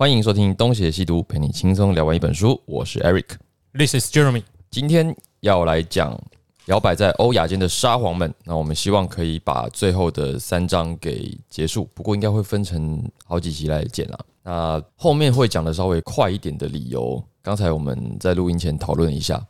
[0.00, 2.58] 欢迎收听《东邪西毒》，陪你轻松聊完一本书。
[2.64, 4.42] 我是 Eric，This is Jeremy。
[4.70, 6.18] 今天要来讲
[6.64, 8.32] 摇摆在欧亚间的沙皇们。
[8.44, 14.18] 那我们希望可以把最后的三章给结束，不过应该会分成好几集来剪啦。
[14.42, 19.46] 那后面会讲的稍微快一点的理由，刚才我们在录音前讨论了一下。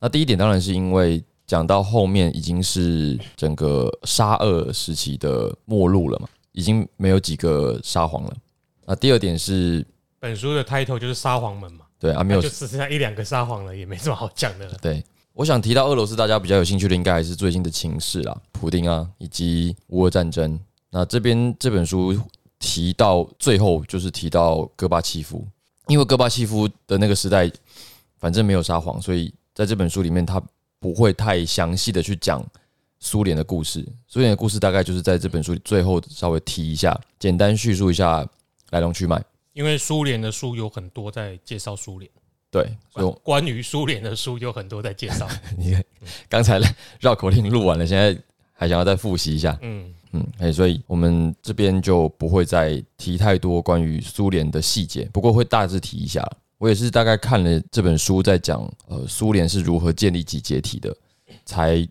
[0.00, 8.34] 那第一点当然是因为讲到后面已经是整个沙俄时期的末路了嘛，已经没有几个沙皇了。
[8.86, 9.84] 那第二点是
[10.18, 14.74] 本书的 title 就是沙皇们嘛，对啊，没有就只剩下一两个沙皇了，也没什么好讲的了。
[14.82, 20.58] 对，我想提到俄罗斯，大家比较有兴趣的应该还是最近的情势啦，普丁啊，以及乌俄战争。
[20.90, 22.18] 那这边这本书
[22.58, 25.46] 提到最后就是提到戈巴契夫，
[25.88, 27.50] 因为戈巴契夫的那个时代
[28.18, 30.40] 反正没有沙皇，所以在这本书里面他
[30.78, 32.44] 不会太详细的去讲
[33.00, 33.84] 苏联的故事。
[34.06, 38.24] 苏联的故事大概就是在这本书里最后稍微提一下，简单叙述一下
[38.72, 39.24] 来龙去脉。
[39.52, 42.10] 因为苏联的书有很多在介绍苏联，
[42.50, 45.28] 对，所以关于苏联的书有很多在介绍。
[45.56, 45.84] 你看
[46.28, 46.58] 刚才
[46.98, 48.18] 绕口令录完了，现在
[48.52, 49.58] 还想要再复习一下。
[49.60, 56.26] 嗯，嗯，哎，所以我们这边就不会再提太多关于苏联的细节，不过会大致提一下。
[56.56, 60.96] 我也是大概看了这本书，在讲呃苏联是如何建立及解体的，
[61.44, 61.86] 才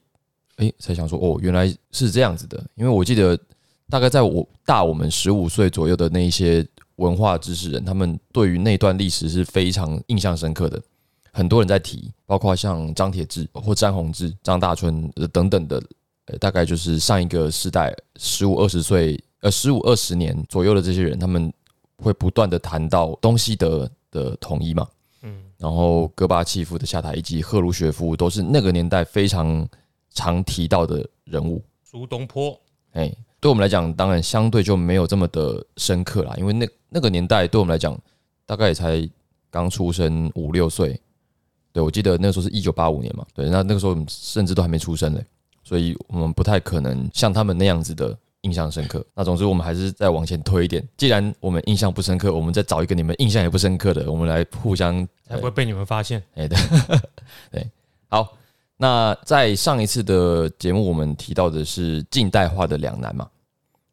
[0.56, 2.58] 哎才想说哦，原来是这样子的。
[2.74, 3.38] 因为我记得
[3.88, 6.66] 大概在我大我们十五岁左右的那一些
[6.98, 10.82] 文化知识人，他们对于那段历史是非常印象深刻的。
[11.34, 15.82] 很多人在提，包括像张铁志或詹宏志、张大春呃等等的
[16.26, 21.52] 呃，大概就是上一个世代十五二十岁，呃，十五二十年左右的这些人，他们
[21.98, 24.86] 会不断的谈到东西德的统一嘛，
[25.24, 29.68] 嗯嗯，然后戈巴契夫的下台以及赫鲁雪夫都是那个年代非常
[30.14, 32.60] 常提到的人物，苏东坡，
[32.92, 37.98] 哎，对我们来讲，当然相对就没有这么的深刻啦，因为那那个年代对我们来讲，
[38.46, 39.10] 大概也才
[39.50, 41.00] 刚出生五六岁，
[41.72, 45.26] 对我记得那个时候是一九八五年嘛，对，那那个时候甚至都还没出生嘞，
[45.64, 49.06] 所以我们不太可能像他们那样子的印象深刻。
[49.16, 56.22] 那总之我们还是再往前推一点，既然我们印象不深刻，我们再找一个你们印象也不深刻的，我们来互相才不会被你们发现。
[56.36, 56.58] 哎， 对
[57.52, 57.72] 对，
[58.10, 58.38] 好。
[58.78, 63.30] 那在上一次的节目，我们提到的是近代化的两难嘛？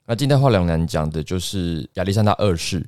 [0.07, 2.83] 那近代化两难讲的就是亚历山大二世，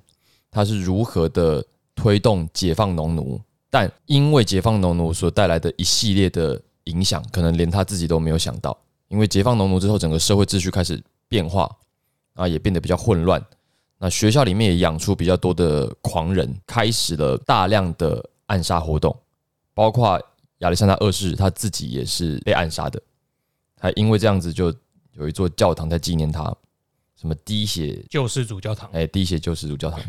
[0.50, 8.76] 他是如何的推动解放农奴，但因为解放农奴所带来的一系列的影响，可能连他自己都没有想到。
[9.08, 11.70] 因为解放农奴之后，整个社会秩序开始变化，
[12.34, 13.44] 啊，也变得比较混乱。
[13.98, 19.14] 那学校里面也养出比较多的狂人，开始了大量的暗杀活动，
[19.74, 20.20] 包括
[20.58, 23.02] 亚历山大二世他自己也是被暗杀的，
[23.78, 24.72] 还因为这样子就
[25.12, 26.44] 有一座教堂在纪念他，
[27.14, 30.00] 什么滴血救世主教堂，哎，滴血救世主教堂。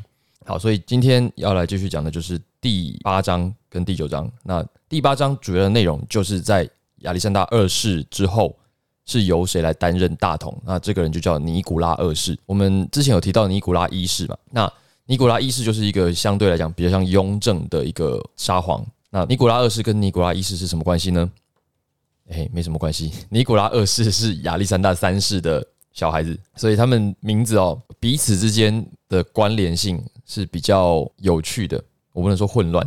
[0.45, 4.29] 好，所以今天要来继续讲的就是第八章跟第九章。
[4.43, 6.67] 那第八章主要的内容就是在
[6.99, 8.57] 亚历山大二世之后
[9.05, 10.59] 是由谁来担任大统？
[10.65, 12.37] 那这个人就叫尼古拉二世。
[12.45, 14.35] 我们之前有提到尼古拉一世嘛？
[14.49, 14.71] 那
[15.05, 18.85] 尼古拉一世就是一个相对来讲比较像雍正的一个沙皇。
[19.09, 21.31] 那尼古拉二世跟尼古拉一世是什么关系呢？
[22.29, 23.11] 哎，没什么关系。
[23.29, 31.83] 尼古拉二世是亚历山大三世的小孩子，所以他们名字哦彼此之间的关联性是比较有趣的。
[32.13, 32.85] 我不能说混乱，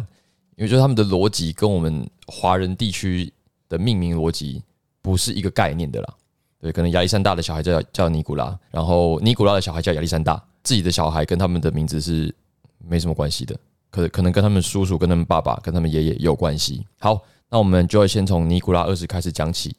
[0.57, 3.33] 因为就是他们的逻辑跟我们华人地区
[3.69, 4.63] 的命名逻辑
[5.01, 6.15] 不是一个概念的啦。
[6.61, 12.35] 对，可能亚历山大的小孩叫叫尼古拉，然后尼古拉的小孩叫亚历山大，自己的小孩跟他们的名字是
[12.79, 13.55] 没什么关系的。
[13.91, 16.85] 可可能跟他们叔叔、跟他们爸爸、跟他们爷爷有关系。
[16.99, 19.77] 好，那我们就会先从尼古拉二世开始讲起，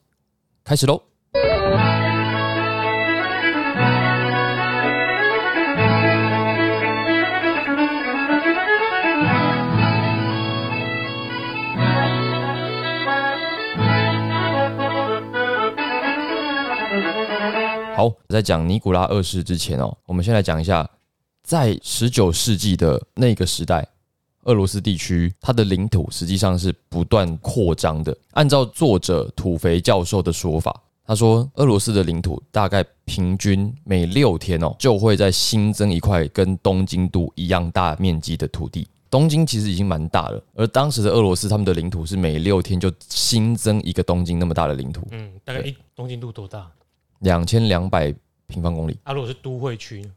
[0.63, 1.01] 开始喽。
[17.95, 20.89] 好，在讲尼古拉二世之前哦，我们先来讲一下，
[21.43, 23.87] 在十九世纪的那个时代，
[24.43, 28.15] 俄罗斯地区它的领土实际上是不断扩张的。
[28.31, 38.85] 按照作者土肥教授的说法，他说俄罗斯的领土大概平均每六天哦就会在新增一块跟东京都一样大面积的土地。
[39.09, 46.69] 东京其实已经蛮大了，而当时的俄罗斯他们的领土是每六天就新增一个东京那么大的领土，嗯，大概一东京都多大？
[47.19, 48.13] 两千两百
[48.47, 50.09] 平方公里，啊，如果是都会区呢，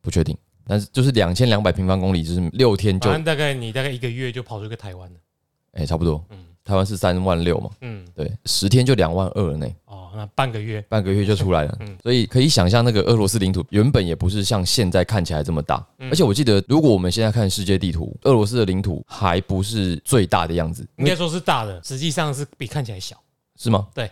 [0.00, 0.36] 不确定，
[0.66, 5.16] 但是就是两千两百平方公里，就是六天就反正大概你大概一个月就跑出一个台湾了。
[5.72, 6.38] 哎、差不多，嗯。
[6.64, 11.76] 台湾是三万六嘛，嗯，对，十天就两万二了呢，哦，那半个月，半个月就出来了。
[11.80, 11.98] 嗯。
[12.02, 15.86] 所以可以想象，那个俄罗斯领土原本也不是像现在看起来这么大。
[15.98, 16.08] 嗯。
[16.10, 23.14] 而且我记得，如果我们现在看世界地图，俄罗斯的领土还不是最大的样子，应该说是大的，实际上是比看起来小，
[23.58, 23.86] 是吗？
[23.92, 24.10] 对。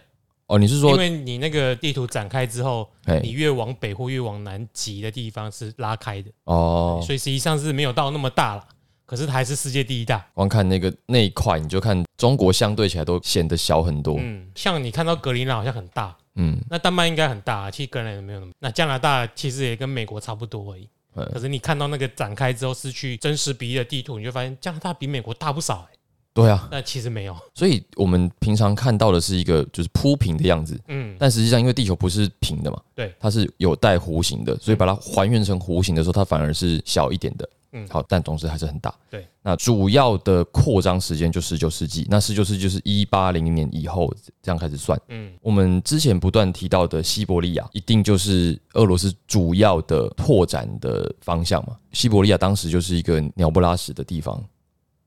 [0.52, 8.69] 哦，你是说因说，为你那个地图展开之后，你哎，越往北或越往南极的地方是拉开的，哦，所以实际上是没有到那么大了。
[9.06, 10.25] 可是它还是世界第一大。
[10.34, 14.16] 光看那个那一块，你就看中国相对起来都显得小很多。
[14.19, 18.52] 嗯，像你看到格陵兰好像很大，嗯，那丹麦应该很大、啊，其实格陵兰也没有那么。
[18.58, 20.87] 那加拿大其实也跟美国差不多而已。
[21.14, 25.94] 嗯可是你看到那个展开之后失去真实比例的地图，你就发现加拿大比美国大不少哎、
[26.34, 27.37] 对啊，但其实没有。
[27.55, 37.49] 所以我们平常看到的是一个就是铺平的样子，嗯，但实际上因为地球不是平的嘛，对，它是有带弧形的，所以把它还原成弧形的时候，它反而是小一点的。
[37.75, 38.94] 嗯好，但总之还是很大。
[39.08, 45.00] 对，那主要的扩张时间就十九世纪，那十九世纪就是一八零零年以后这样开始算。
[45.08, 51.75] 嗯，我们之前不断提到的西伯利亚，一定就是俄罗斯主要的拓展的方向嘛。
[51.93, 54.44] 西伯利亚当时就是一个鸟不拉屎的地方，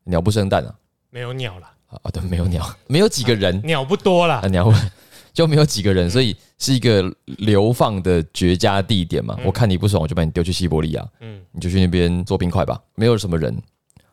[0.04, 0.74] 鸟不生蛋啊
[1.16, 4.48] 没有鸟了，啊啊，对，没有鸟， 没有几个人鸟不多了啊，。
[4.50, 4.70] 鸟
[5.34, 9.38] 就没有几个人，所以是一个流放的绝佳地点嘛。
[9.46, 12.78] 我看你不爽，我就把你丢去西伯利亚，嗯你就去那边做冰块吧。
[12.96, 13.58] 没有什么人，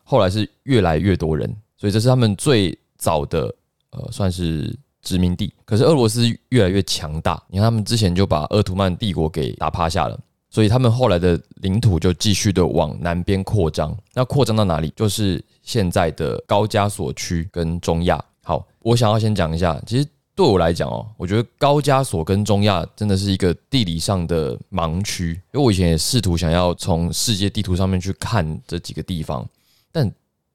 [0.05, 3.53] 后来是越来越多人，所以这是他们最早的
[3.91, 5.53] 呃算是殖民地。
[5.65, 10.17] 可是俄罗斯越来越强大，你看他们之前就把鄂图曼帝国给打趴下了。
[10.53, 14.93] 所以他们后来的领土就继续的往南边扩张，那扩张到哪里？
[14.95, 18.23] 就是现在的高加索区跟中亚。
[18.43, 29.43] 好，我想要先讲一下，其实对我来讲哦，我觉得高加索跟中亚真的是一个地理上的盲区，因为我以前也试图想要从世界地图上面去看这几个地方，
[29.91, 30.11] 但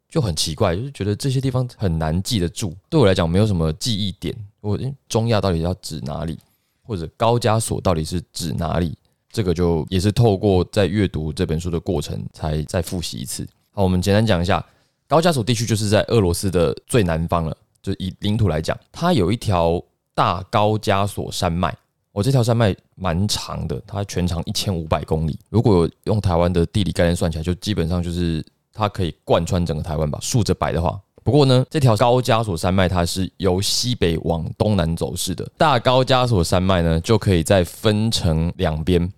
[0.08, 2.72] 就很奇怪，就是觉得这些地方很难记得住。
[2.88, 4.32] 对我来讲，没有什么记忆点。
[4.60, 4.78] 我
[5.08, 6.38] 中亚到底要指哪里，
[6.84, 8.96] 或者高加索到底是指哪里？
[9.30, 13.46] 这个就也是透过在阅读这本书的过程，才再复习一次。
[13.72, 14.64] 好，我们简单讲一下，
[15.06, 17.56] 高加索地区就是在俄罗斯的最南方了。
[17.80, 19.80] 就以领土来讲，它有一条
[20.14, 21.74] 大高加索山脉。
[22.10, 25.38] 我、这条山脉蛮长的，它全长一千五百公里。
[25.48, 30.18] 如果用台湾的地理概念算起来，就基本上就是它可以贯穿整个台湾吧。
[30.20, 35.48] 竖着摆的话，不过呢，这条高加索山脉它是由西北往东南走势的。
[35.56, 39.08] 大高加索山脉呢，就可以再分成两边，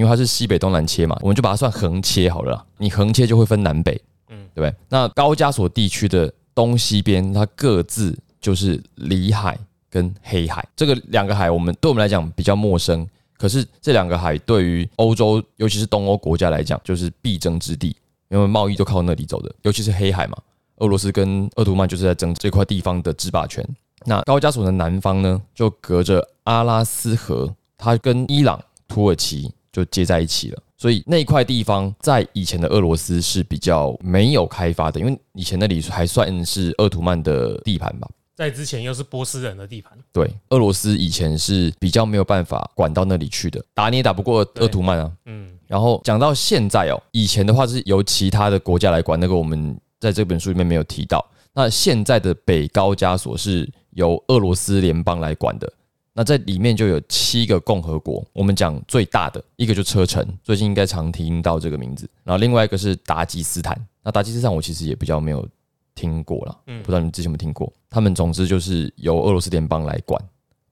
[0.00, 2.64] 因为它是西北东南切嘛，我们就把它算横切好了啦。
[2.78, 3.92] 你横切就会分南北，
[4.30, 4.74] 嗯，对不对？
[4.88, 9.58] 那高加索地区的东西边，它各自就是里海
[9.90, 13.06] 跟黑海，这个两个海，我们对我们来讲比较陌生。
[13.36, 17.94] 可是这两个海对于欧洲，尤其是东欧国家来讲，就是必争之地，
[18.30, 20.38] 因为贸易都靠那里走的，尤其是黑海嘛。
[20.76, 23.62] 俄罗斯跟鄂图曼就是在争这块地方的制霸权。
[24.06, 28.58] 那高加索的南方呢，就隔着阿拉斯河，它跟伊朗、
[28.88, 30.62] 土耳其就接在一起了。
[30.76, 38.08] 所以那块地方在以前的俄罗斯是比较没有开发的，因为以前那里还算是鄂图曼的地盘吧。
[38.34, 45.12] 在之前又是波斯人的地盘，对，俄罗斯以前是比较没有办法管到那里去的，打你也打不过对鄂图曼啊。
[45.26, 51.22] 嗯，然后讲到现在哦，以前的话是由其他的国家来管，那个我们在这本书里面没有提到。
[51.52, 55.70] 那现在的北高加索是由俄罗斯联邦来管的，
[56.12, 58.24] 那在里面就有七个共和国。
[58.32, 62.08] 我们讲最大的一个就车臣，最近应该常听到这个名字。
[62.24, 65.46] 然后另外一个是达吉斯坦，那达吉斯坦我其实也比较没有
[65.94, 67.72] 听过啦，嗯不知道你之前有没有听过？
[67.88, 70.20] 他们总之就是由俄罗斯联邦来管，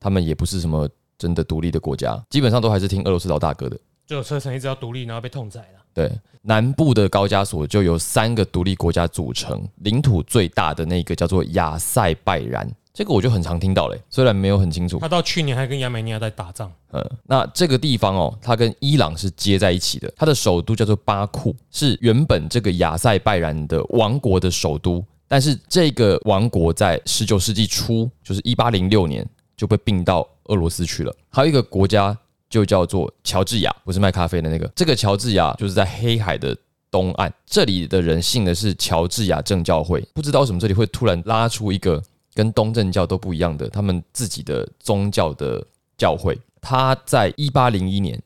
[0.01, 3.79] 他们也不是什么真的独立的国家，基本上都还是听俄罗斯老大哥的。
[4.07, 5.85] 就有车臣一直要独立，然后被痛宰了。
[5.93, 6.11] 对，
[6.43, 14.99] 南部的高加索就由三个独立国家组成，领土最大的那个叫做亚塞拜然，这个我就很常听到嘞，虽然没有很清楚。
[14.99, 29.25] 他到去年还跟亚美尼亚在打仗，嗯，那这个地方哦，它跟伊朗是接在一起的，它的首都叫做巴库，是原本这个亚塞拜然的王国的首都，但是这个王国在十九世纪初，就是一八零六年
[29.57, 31.15] 就被并到俄罗斯去了。
[31.31, 32.19] 还有一个国家
[32.51, 36.57] 就叫做乔治亚，不是卖咖啡的那个，这个乔治亚就是在黑海的。
[36.91, 42.03] 东岸这里的人信的是乔治亚正教会，不知道为什么这里会突然拉出一个
[42.39, 45.61] 跟东正教都不一样的他们自己的宗教的
[45.97, 46.39] 教会。
[46.61, 48.17] 他在一八零一年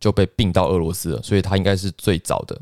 [0.00, 2.58] 就被并到俄罗斯了，所以他应该是最早的。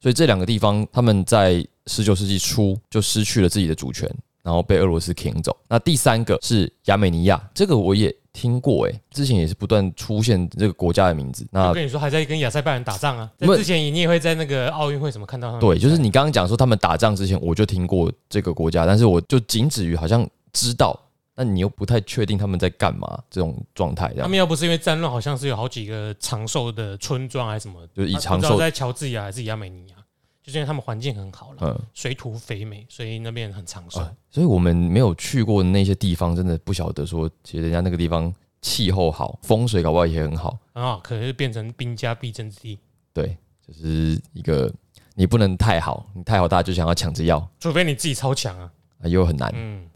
[0.00, 4.08] 所以这两个地方，他们在十九世纪初就失去了自己的主权，
[4.44, 5.56] 然后被俄罗斯挺走。
[5.66, 11.44] 那第三个是亚美尼亚，这个我也听过，诶，之前也是不断出现这个国家的名字。
[11.50, 13.28] 那我跟你说还在跟亚塞拜然打仗啊。
[13.38, 20.98] 在之前你也会在那个奥运会什么看到他们对，就是你刚刚讲说他们打仗之前，我就听过这个国家，但是我就仅止于好像知道，
[21.34, 29.96] 但你又不太确定他们在干嘛这种状态，他们要不是因为战乱，好像是有好几个长寿的村庄还是什么，就是以长寿，在乔治亚还是亚美尼亚，
[30.42, 34.00] 就是因为他们环境很好了，嗯水土肥美，所以那边很长寿。
[34.00, 38.32] 啊，所以我们没有去过那些地方，真的不晓得说，其实人家那个地方
[38.62, 42.78] 气候好，风水搞不好也很好，很好，可是变成兵家必争之地，
[43.12, 44.72] 对，就是一个
[45.14, 48.70] 你不能太好，你太好大家就想要抢着要，除非你自己超强啊。
[49.02, 49.50] 啊又很难。
[49.54, 49.86] 嗯，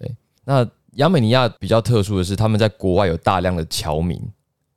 [0.48, 4.18] 那亚美尼亚比较特殊的是，他们在国外有大量的侨民。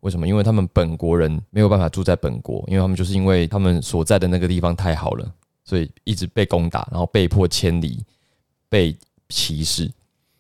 [0.01, 0.27] 为什么？
[0.27, 8.03] 因为他们本国人没有办法住在本国，因为他们就是因为他们所在的那个地方太好了，所以一直被攻打，然后被迫迁离，
[8.67, 8.93] 被
[9.29, 9.89] 歧视，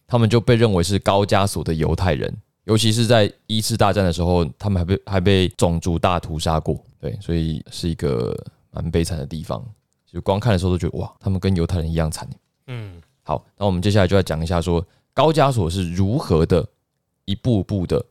[0.05, 2.35] 他们就被认为是高加索的犹太人。
[2.65, 8.37] 尤其是在一次大战的时候，他们还被还被种族大屠杀过，对，所以是一个
[8.71, 9.65] 蛮悲惨的地方。
[10.05, 12.27] 就光看的时候都觉得哇，他们跟犹太人一样惨。
[12.67, 16.67] 嗯，好，那我们接下来就要讲一下说高加索是如何的
[17.25, 18.03] 一步步的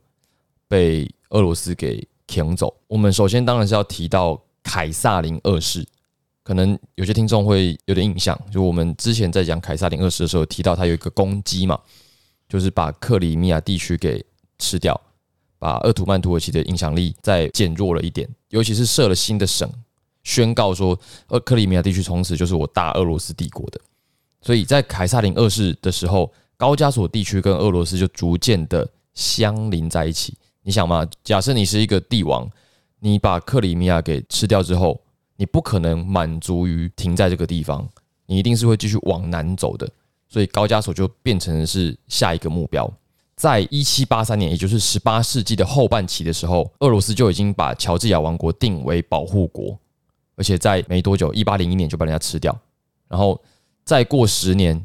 [0.67, 2.73] 被俄罗斯给抢走。
[2.87, 5.85] 我们首先当然是要提到凯撒林二世，
[6.43, 11.79] 可能有些听众会有点印象，就我们之前在讲凯撒林二世的时候提到他有一个攻击嘛，
[12.47, 14.23] 就是把克里米亚地区给
[14.59, 14.99] 吃掉，
[15.57, 19.69] 把鄂图曼土耳其的影响力再减弱了一点，尤其是设了新的省，
[20.23, 23.81] 宣告说，呃，克里米亚地区从此就是我大俄罗斯帝国的。
[24.41, 26.31] 所以在凯撒林二世的时候，
[26.61, 30.37] 高加索地区跟俄罗斯就逐渐的相邻在一起。
[30.61, 32.47] 你想嘛，假设你是一个帝王，
[32.99, 35.01] 你把克里米亚给吃掉之后，
[35.37, 37.89] 你不可能满足于停在这个地方，
[38.27, 39.89] 你一定是会继续往南走的。
[40.29, 42.87] 所以高加索就变成是下一个目标。
[43.35, 49.75] 在一七八三年，也就是十八世纪的后半期的时候，俄罗斯就已经把乔治亚王国定为保护国，
[50.35, 52.55] 而且在没多久，一八零一年就把人家吃掉，
[53.07, 53.41] 然后
[53.83, 54.79] 再过十年，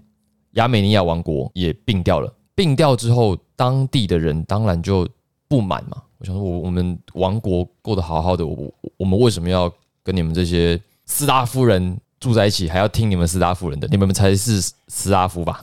[0.56, 2.30] 亚美尼亚王国也并掉了。
[2.54, 5.08] 并掉之后，当地的人当然就
[5.46, 6.02] 不满嘛。
[6.18, 9.70] 我想说，我我们王国过得好好的，我我我们为什么要
[10.02, 13.86] 跟你们这些斯拉夫人住在一起，还要听你们斯拉夫人的？
[13.88, 15.62] 你们才是斯拉夫吧？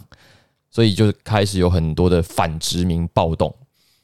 [0.69, 3.53] 所以就开始有很多的反殖民暴动。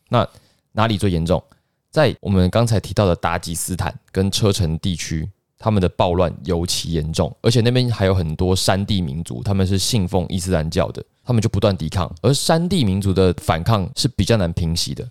[0.10, 0.28] 那
[0.72, 1.44] 哪里最严重？
[1.92, 12.10] 在我们刚才提到的达吉斯坦跟车臣地区，他们的暴乱尤其严重，而且那边还有很多山地民族，他们是信奉伊斯兰教的，他们就不断抵抗。
[12.22, 15.08] 而山地民族的反抗是比较难平息的，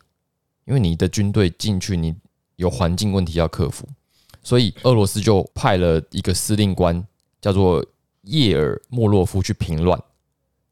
[0.64, 2.14] 因为你的军队进去，你
[2.56, 3.86] 有环境问题要克服，
[4.42, 7.06] 所以俄罗斯就派了一个司令官，
[7.42, 7.84] 叫做
[8.22, 10.02] 叶尔莫洛夫去平乱。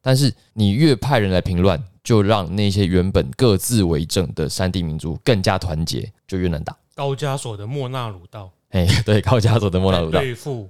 [0.00, 6.75] 但是你越派人来平乱，就让那些原本各自为政的山地民族更加团结，就越难打。
[6.95, 10.68] 高加索的莫纳鲁道嘿， 对，高加索的莫纳鲁道，对付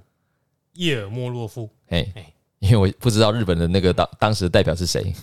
[0.73, 2.25] 叶尔莫洛夫，嘿嘿，
[2.59, 5.13] 因为我不知道日本的那个当当时的代表是谁。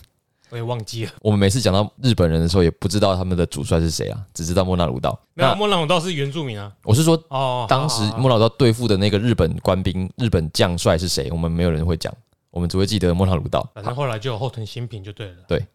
[0.51, 1.11] 我也忘记了。
[1.21, 5.19] 我们每次讲到日本人的时候，也不知道他们的主帅是谁啊，只知道莫纳鲁道。
[5.33, 6.71] 没有那莫纳鲁道是原住民啊。
[6.83, 12.13] 我是说，哦，当时莫纳鲁道对付的那个日本官兵、日本将帅是谁，我们没有人会讲，
[12.51, 13.67] 我们只会记得莫纳鲁道。
[13.73, 15.37] 反正后来就有后藤新平就对了。
[15.47, 15.65] 对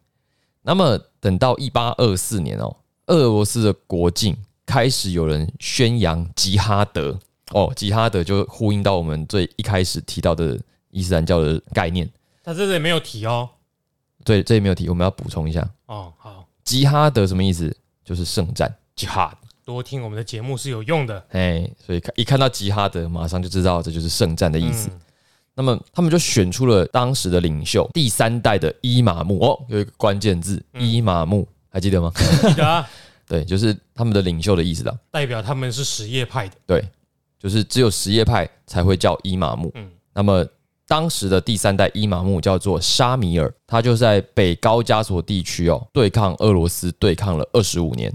[0.61, 2.73] 那么等到一八二四年哦，
[3.07, 4.35] 俄罗斯的国境
[4.71, 7.19] 开始有人宣扬吉哈德
[7.51, 10.57] 哦，吉哈德就呼应到我们最一开始提到的
[10.91, 12.09] 伊斯兰教的概念。
[12.41, 13.49] 他这里没有提哦。
[14.23, 17.75] 对，这里没有提，我们要补充一下，哦，好，吉哈德什么意思？
[18.05, 19.33] 就是圣战 （jihad）。
[19.65, 21.21] 多听我们的节目是有用的。
[21.31, 24.89] 哎，所以看一看到吉哈德，马上就知道这就是圣战的意思。
[24.89, 24.99] 嗯
[25.53, 32.09] 那么他们就选出了当时的领袖，第三代的伊玛目哦，有一个关键字，嗯伊玛目，还记得吗？
[32.15, 32.89] 记得啊，
[33.31, 34.93] 对，就是他们的领袖的意思啦。
[35.09, 36.55] 代表他们是什叶派的。
[36.65, 36.83] 对，
[37.39, 39.71] 就是只有什叶派才会叫伊玛目。
[39.75, 40.45] 嗯那么
[40.85, 48.13] 当时的第三代伊玛目叫做沙米尔，他就在北高加索地区哦，对抗俄罗斯，对抗了二十五年。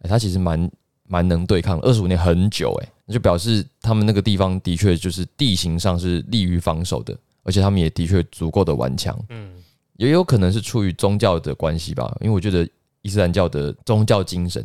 [0.00, 0.68] 哎，他其实蛮
[1.04, 9.16] 蛮能对抗，二十五年很久哎，那就表示他们那个地方的确就是地形上是利于防守的，而且他们也的确足够的顽强。
[9.28, 9.52] 嗯，
[9.98, 12.68] 也有可能是出于宗教的关系吧，因为我觉得
[13.02, 14.64] 伊斯兰教的宗教精神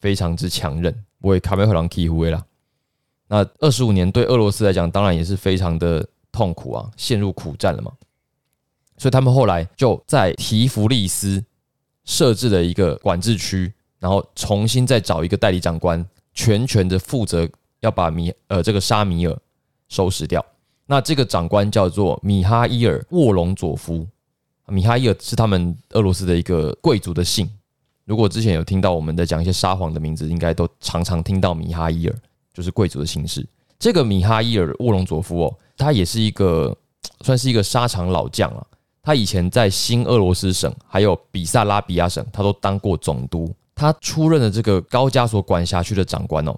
[0.00, 2.44] 非常之强韧，不会卡梅赫朗 k 胡啦。
[3.26, 7.92] 那二十五年对俄罗斯来讲，当然也是非常的痛苦啊，陷入苦战了嘛。
[8.96, 11.44] 所以他们后来就在提弗利斯
[12.04, 17.48] 设置了一个管制区，然后重新再找一个代理长官，全权的负责
[17.80, 19.38] 要把米呃这个沙米尔
[19.88, 20.44] 收拾掉。
[20.86, 24.06] 那这个长官叫做米哈伊尔沃隆佐夫，
[24.68, 27.48] 米哈伊尔是他们俄罗斯的一个贵族的姓。
[28.08, 32.18] 如果之前有听到我们在讲一些沙皇的名字，应该都常常听到米哈伊尔，
[32.54, 33.46] 就是贵族的姓氏。
[33.78, 36.74] 这个米哈伊尔沃隆佐夫哦，他也是一个
[37.20, 38.66] 算是一个沙场老将啊。
[39.02, 43.50] 他他以前在新俄罗斯省还有比萨拉比亚省，他都当过总督。
[43.74, 46.54] 他出任的这个高加索管辖区的长官哦，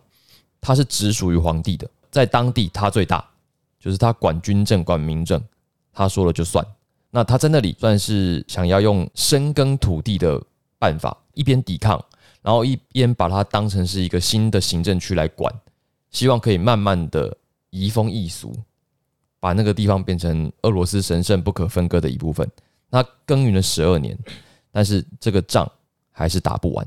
[0.61, 3.25] 他是直属于皇帝的，在当地他最大，
[3.78, 5.40] 就是他管军政管民政，
[5.92, 6.66] 他说了就算。
[7.12, 10.42] 那他在那里算是想要用深耕土地的
[10.76, 11.99] 办法，一边抵抗，
[12.42, 15.50] 然后一边把它当成是一个新的行政区来管，
[16.11, 17.35] 希望可以慢慢的
[17.70, 18.54] 移风易俗，
[19.40, 22.47] 把那个地方变成俄罗斯神圣不可分割的一部分。
[22.90, 24.14] 那耕耘了十二年，
[24.70, 25.66] 但是这个仗
[26.12, 26.87] 还是打不完。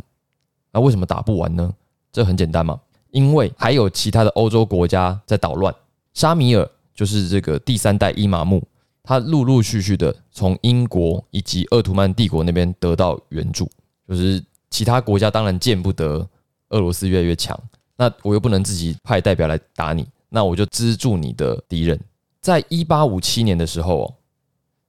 [0.72, 1.74] 那为什么打不完呢？
[2.12, 2.80] 这很简单嘛，
[3.10, 5.74] 因为还有其他的欧洲国家在捣乱。
[6.14, 8.62] 沙米尔就是这个第三代伊玛目，
[9.02, 13.68] 他陆陆续续的从英国以及鄂图曼帝国那边得到援助，
[14.08, 16.28] 就是其他国家当然见不得
[16.70, 17.60] 俄罗斯越来越强，
[17.96, 22.00] 那我又不能自己派代表来打你，那我就资助你的敌人。
[22.42, 24.14] 在一八五七年的时候哦，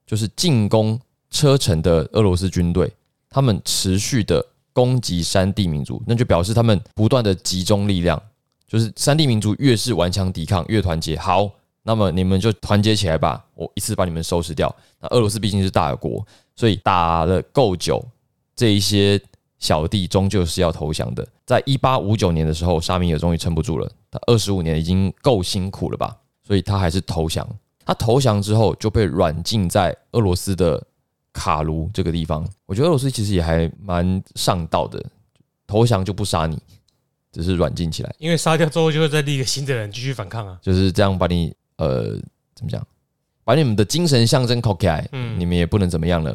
[0.06, 0.98] 就是进攻
[1.30, 2.92] 车臣的俄罗斯军队，
[3.28, 8.20] 他们持续的攻击山地民族，那就表示他们不断的集中力量，
[8.66, 11.16] 就是山地民族越是顽强抵抗，越团结。
[11.16, 11.48] 好，
[11.84, 14.74] 那么你们就团结起来吧，我一次把你们收拾掉。
[15.00, 18.04] 那俄罗斯毕竟是大国，所以打了够久，
[18.56, 19.20] 这一些
[19.58, 21.26] 小弟终究是要投降的。
[21.46, 26.16] 在一八五九年的时候，沙米尔终于撑不住了，他二十五年已经够辛苦了吧？
[26.42, 27.46] 所以他还是投降。
[27.86, 30.82] 他投降之后就被软禁在俄罗斯的
[31.34, 32.46] 卡卢这个地方。
[32.64, 35.04] 我觉得俄罗斯其实也还蛮上道的，
[35.66, 36.58] 投降就不杀你，
[37.30, 40.58] 只是软禁起来，因为杀掉之后就会再立一个新的人继续反抗啊。
[40.62, 42.18] 就是这样把你呃
[42.54, 42.82] 怎么讲，
[43.44, 46.34] 把你们的精神象征扣起来，嗯你们也不能怎么样了。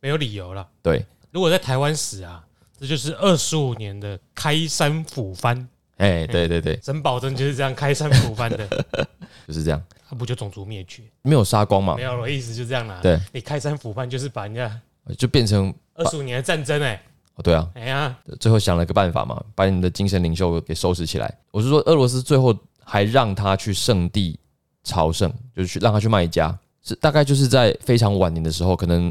[0.00, 0.66] 没有理由了。
[0.82, 2.44] 对，如果在台湾死啊，
[2.78, 8.68] 这就是二十五年的开山抚番，哎，对对对，沈葆桢就是这样开山抚番的，
[9.48, 11.02] 就是这样，他不就种族灭绝？
[11.22, 11.96] 没有杀光嘛？
[11.96, 13.00] 没，有，我意思就这样啦。
[13.02, 14.80] 对，你开山抚番就是把人家
[15.16, 17.02] 就变成二十五年的战争哎、
[17.36, 21.34] 哦，对啊，哎呀，最后想了个办法嘛，把你们的精神领袖给收拾起来。
[21.50, 24.38] 我是说，俄罗斯最后还让他去圣地
[24.84, 29.10] 朝圣，就是去让他去卖家，是大概就是在非常晚年的时候，可能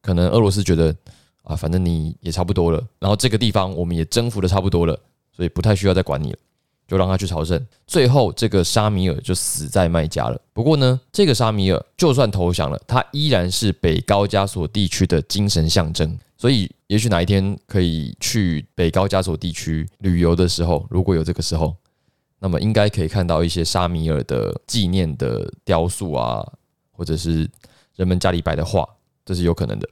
[0.00, 0.94] 可能俄罗斯觉得
[1.50, 4.96] 啊，反正你也差不多了，然后这个地方我们也征服的差不多了，
[5.32, 6.38] 所以不太需要再管你了。
[6.86, 10.40] 就让他去朝圣，最后这个沙米尔就死在麦加了。
[10.52, 16.18] 不过呢，这个沙米尔就算投降了，他依然是北高加索地区的精神象征。
[16.36, 21.76] 所以，也许哪一天可以去北高加索地区旅游的时候，如果有这个时候，
[22.40, 26.44] 那么应该可以看到一些沙米尔的纪念的雕塑啊，
[26.90, 27.48] 或者是
[27.94, 28.84] 人们家里摆的画，
[29.24, 29.88] 这是有可能的。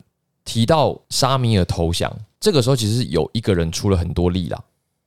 [0.48, 4.58] 提到沙米尔投降，这个时候其实有一个人出了很多力啦。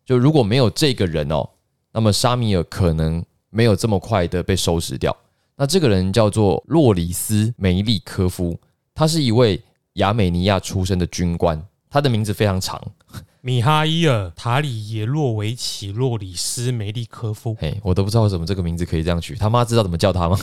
[0.05, 1.49] 就如果没有这个人哦，
[1.91, 5.17] 那么沙米尔可能没有这么快的被收拾掉。
[5.55, 8.59] 那这个人叫做洛里斯梅利科夫，
[8.93, 9.59] 他是一位
[9.93, 12.79] 亚美尼亚出身的军官，他的名字非常长，
[13.41, 20.37] 米哈伊尔·塔里耶洛维奇·洛里斯梅利科夫，嘿，我都不知道为什么这个名字可以这样取，他妈知道怎么叫他吗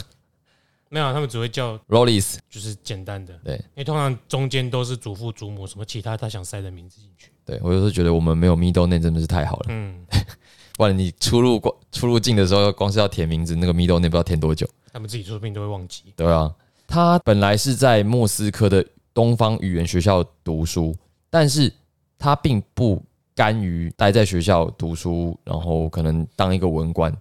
[0.90, 7.30] 没有，他们只会叫 Rollies，就是简单的，对因为通常中间都是祖父祖母什么其他他想塞的名字进去。
[7.44, 10.04] 对我就是觉得我们没有 middle name 真的是太好了，嗯，
[10.76, 14.68] 不然你出入光出入境的时候，光是要填名字，那个 middle name 不知道填多久。
[14.92, 16.12] 他们自己说不定都会忘记。
[16.16, 16.54] 对啊，
[16.86, 20.94] 他本来是在莫斯科的东方语言学校读书，
[21.28, 21.72] 但是
[22.18, 23.02] 他并不
[23.34, 27.14] 甘于待在学校读书，然后可能当一个文官。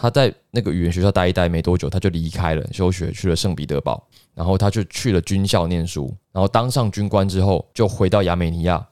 [0.00, 8.88] 他在那个语言学校待一待没多久，他就离开了，休学去了圣彼得堡，然后他就去了军校念书，然后当上军官之后，就回到亚美尼亚，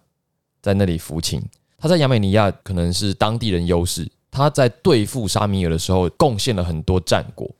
[0.61, 1.42] 在那里服勤。
[1.79, 7.51] 他在亚美尼亚可能是当地人优势，他在对付沙米尔的时候贡献了很多战果。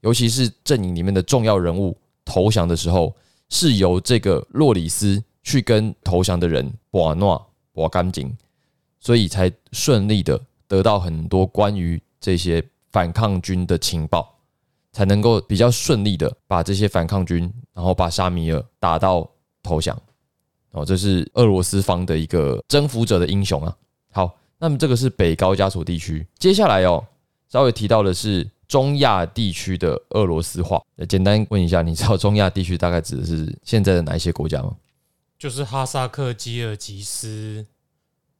[0.00, 3.14] 尤其是阵营里面的重要人物投降的时候，
[3.48, 8.36] 是由这个洛里斯去跟投降的人瓦诺瓦干净，
[8.98, 12.60] 所以才顺利的得到很多关于这些
[12.92, 14.38] 反抗军的情报，
[14.92, 19.28] 才能够比较顺利的把这些反抗军，然后把沙米尔打到
[19.62, 20.00] 投降。
[20.70, 23.76] 哦，这是俄罗斯方的一个征服者的英雄啊。
[24.12, 27.04] 好，那么这个是北高加索地区，接下来哦，
[27.48, 28.48] 稍微提到的是。
[28.68, 34.74] 中亚地区的俄罗斯话，简单问一下，你知道中亚地区大概指的是现在的哪一些国家吗？
[35.38, 37.66] 就是哈萨克、吉尔吉斯，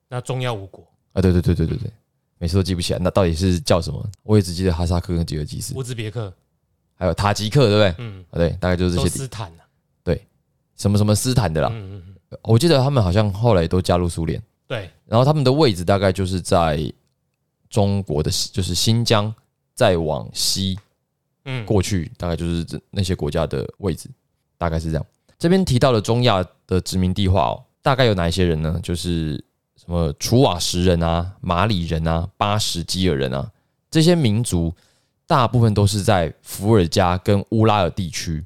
[0.09, 1.91] 那中亚五国，啊，对对对对对对，
[2.43, 4.05] 每次都记不起来，那到底是叫什么？
[4.25, 6.35] 我也只记得哈萨克跟吉尔吉斯，乌兹别克，
[6.97, 7.95] 还有塔吉克，对不对？
[7.99, 9.63] 嗯，啊，对，大概就是这些，斯坦啊，
[10.77, 11.69] 什么什么斯坦的啦。
[11.71, 16.93] 嗯嗯嗯，我记得他们好像后来都加入苏联，对，然后他们的位置大概就是在
[17.71, 19.33] 中国的，就是新疆，
[19.73, 20.77] 再往西
[21.45, 24.11] 嗯，过去，大概就是这那些国家的位置。
[24.59, 25.07] 大概是这样。
[25.39, 28.79] 这边提到了中亚的殖民地化哦，大概有哪一些人呢？
[28.81, 29.45] 就是
[29.85, 33.51] 什么楚瓦什人啊、马里人啊、巴什基尔人啊，
[33.91, 34.73] 这些民族
[35.27, 38.45] 大部分都是在伏尔加跟乌拉尔地区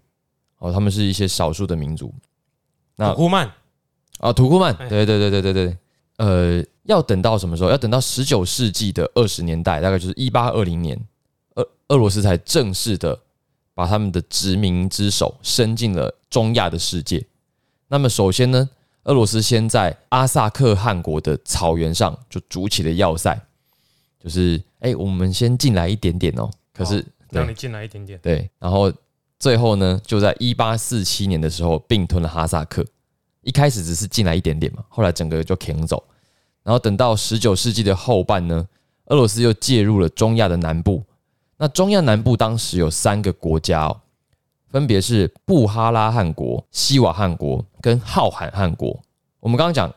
[0.59, 2.11] 哦，他们是一些少数的民族。
[2.97, 3.53] 那土库曼
[4.21, 5.79] 啊，土库曼，哎对对对对对对，
[6.17, 7.69] 呃，要等到什么时候？
[7.69, 10.99] 要等到十九世纪的二十年代，大概就是一八二零年，
[11.57, 13.21] 俄俄罗斯才正式的
[13.75, 17.23] 把他们的殖民之手伸进了中亚的世界。
[17.89, 18.71] 那么首先呢，
[19.07, 23.41] 俄罗斯先在阿萨克汗国的草原上就筑起了要塞，
[24.19, 26.51] 就是哎、我们先进来一点点哦。
[26.73, 28.19] 可是、对让你进来一点点。
[28.21, 28.93] 对，然后
[29.39, 32.85] 最后呢，就在一八四七年的时候并吞了哈萨克。
[33.43, 36.03] 一开始只是进来一点点嘛，后来整个就停走。
[36.65, 38.67] 然后等到十九世纪的后半呢，
[39.05, 41.05] 俄罗斯又介入了中亚的南部。
[41.57, 44.01] 那中亚南部当时有三个国家哦，
[44.77, 49.03] 分别是布哈拉汗国、西瓦汗国跟浩罕汗国。
[49.41, 49.91] 我们刚刚讲，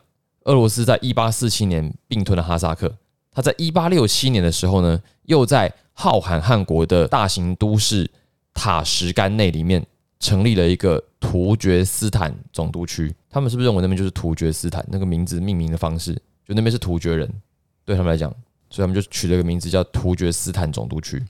[0.45, 2.95] 俄罗斯在一八四七年并吞了哈萨克，
[3.29, 8.09] 他在一八六七年的时候呢，又在浩罕汗国的大型都市
[8.53, 9.85] 塔什干内里面
[10.17, 13.13] 成立了一个突厥斯坦总督区。
[13.29, 14.81] 他们是不是认为那边就是突厥斯坦？
[14.89, 16.13] 那个名字命名的方式，
[16.47, 17.29] 就那边是突厥人，
[17.83, 18.33] 对他们来讲，
[18.69, 21.21] 所以他们就取了一个名字叫突厥斯坦总督区。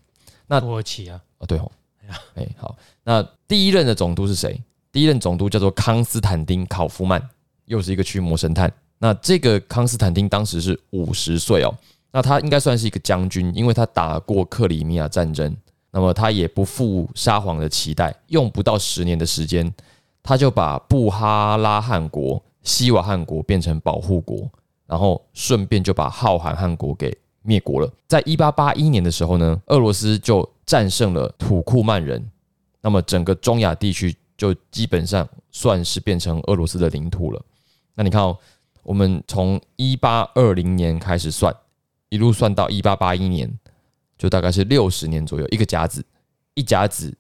[0.46, 1.72] 那土耳其啊，哦，对哦，
[2.36, 4.62] 哎，好，那第一任的总督是谁？
[4.92, 7.22] 第一任总督叫做康斯坦丁·考夫曼，
[7.66, 8.72] 又是一个驱魔神探。
[8.98, 11.74] 那这个康斯坦丁当时是五十岁哦，
[12.12, 15.56] 那他应该算是一个将军，因为他打过克里米亚战争。
[15.92, 19.74] 那么他也不负沙皇的期待，用不到十年的时间，
[20.22, 24.48] 他就把布哈拉汗国、西瓦汗国变成保护国，
[24.86, 27.92] 然后顺便就把浩罕汗国给灭国了。
[28.08, 32.24] 在一八八一年的时候呢，俄罗斯就战胜了土库曼人，
[32.80, 37.44] 那么整个中亚地区就基本上算是变成俄罗斯的领土了。
[37.96, 38.38] 那你看哦，
[38.84, 41.52] 我们从一八二零年开始算，
[42.10, 43.52] 一路算到一八八一年，
[44.16, 46.06] 就大概是六十年左右，一个甲子，
[46.54, 47.12] 一甲子，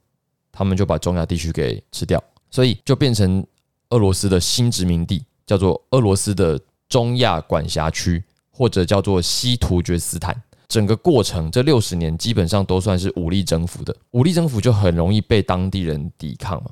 [0.51, 3.43] 他们就把中亚地区给吃掉，所以就变成
[3.89, 10.39] 俄罗斯的新殖民地，叫做俄罗斯的中亚管辖区，或者叫做西突厥斯坦。
[10.69, 16.69] 整个过程这六十年基本上都算是武力征服的，武力征服就很容易被当地人抵抗嘛。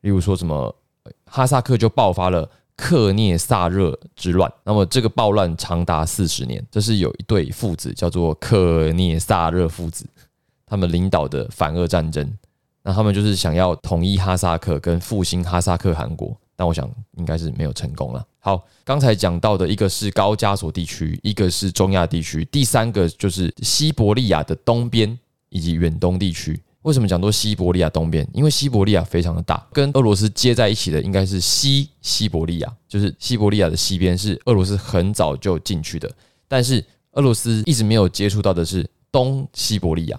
[0.00, 0.74] 例如说什么
[1.26, 10.06] 哈萨克就爆发了克涅萨热之乱，那么这个暴乱长达四十年，这是有一对父子叫做克涅萨热父子，
[10.64, 12.32] 他们领导的反俄战争。
[12.82, 18.24] 那他们就是想要统一哈萨克跟复兴哈萨克汗国，但我想应该是没有成功了。
[18.48, 25.18] 好，刚才讲到的一个是高加索地区，一个是中亚地区，第三个就是西伯利亚的东边
[25.50, 26.58] 以及远东地区。
[26.80, 28.26] 为什么讲到西伯利亚东边？
[28.32, 36.10] 因为西伯利亚非常的大，跟俄罗斯接在一起的应该是西西伯利亚，就是西伯利亚的西边是俄罗斯很早就进去的，
[36.48, 36.82] 但是
[37.12, 40.18] 俄罗斯一直没有接触到的是东西伯利亚，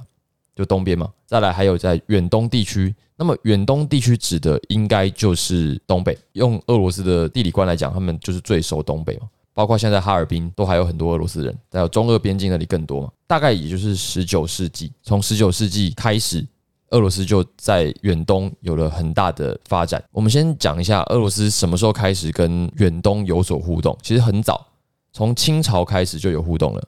[0.59, 1.09] 就东边嘛。
[1.25, 6.17] 再来还有在远东地区，那么远东地区指的应该就是东北。
[6.33, 9.29] 用俄罗斯的地理观来讲，他们就是最熟东北嘛。
[9.53, 13.09] 包括现在哈尔滨都还有很多俄罗斯人，还有中俄边境那里更多嘛。
[13.25, 16.45] 大概也就是十九世纪，从十九世纪开始，
[16.89, 20.03] 俄罗斯就在远东有了很大的发展。
[20.11, 24.65] 我们先讲一下俄罗斯什么时候开始跟远东有所互动，其实很早，
[25.11, 26.83] 从清朝开始就有互动了。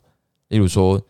[0.48, 1.02] 例如说，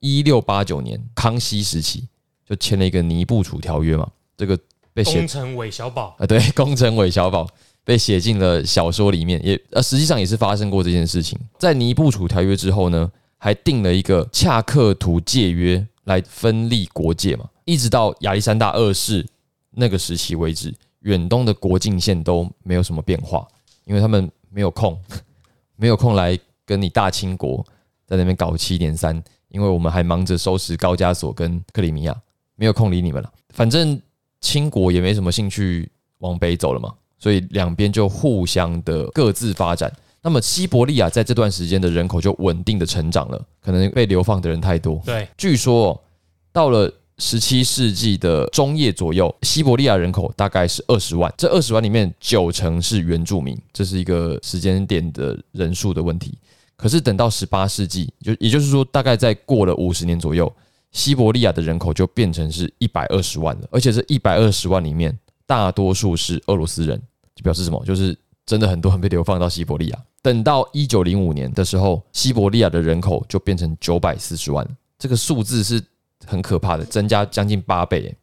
[0.00, 2.06] 一六八九年康熙时期
[2.46, 4.58] 就签了一个尼布楚条约嘛，这个
[4.92, 7.48] 被写东城韦小宝，啊，对， 工程韦小宝
[7.84, 11.38] 被写进了小说里面，也呃，实际上也是发生过这件事情。
[11.58, 19.26] 在尼布楚条约之后呢，还定了一个恰克图界约来分立国界嘛，一直到亚历山大二世
[19.70, 23.46] 那个时期为止，远东的国境线都没有什么变化，
[23.84, 24.98] 因为他们没有空，
[25.76, 27.64] 没有空来跟你大清国
[28.06, 32.16] 在那边搞七点三，因为我们还忙着收拾高加索跟克里米亚，
[32.56, 33.32] 没有空理你们了。
[33.50, 34.00] 反正
[34.40, 39.92] 清国也没什么兴趣往北走了嘛，所以两边就互相的各自发展。
[40.20, 45.00] 那么西伯利亚在这段时间的人口就稳定的成长了，可能被流放的人太多。
[45.04, 46.00] 对，据说哦
[46.52, 56.36] 到了十七世纪的中叶左右，西伯利亚人口大概是二十万，这二十万里面九成是原住民，这是一个时间点的人数的问题。
[56.78, 60.50] 可是等到十八世纪，就也就是说，大概在过了五十年左右，
[60.92, 66.96] 西伯利亚的人口就变成是一百二十万了，而且这一百二十万里面，大多数是俄罗斯人，
[67.34, 67.84] 就表示什么？
[67.84, 69.98] 就是真的很多人被流放到西伯利亚。
[70.22, 74.64] 等到一九零五年的时候，西伯利亚的人口就变成九百四十万，
[74.98, 75.82] 这个数字是
[76.24, 78.16] 很可怕的，增加将近八倍。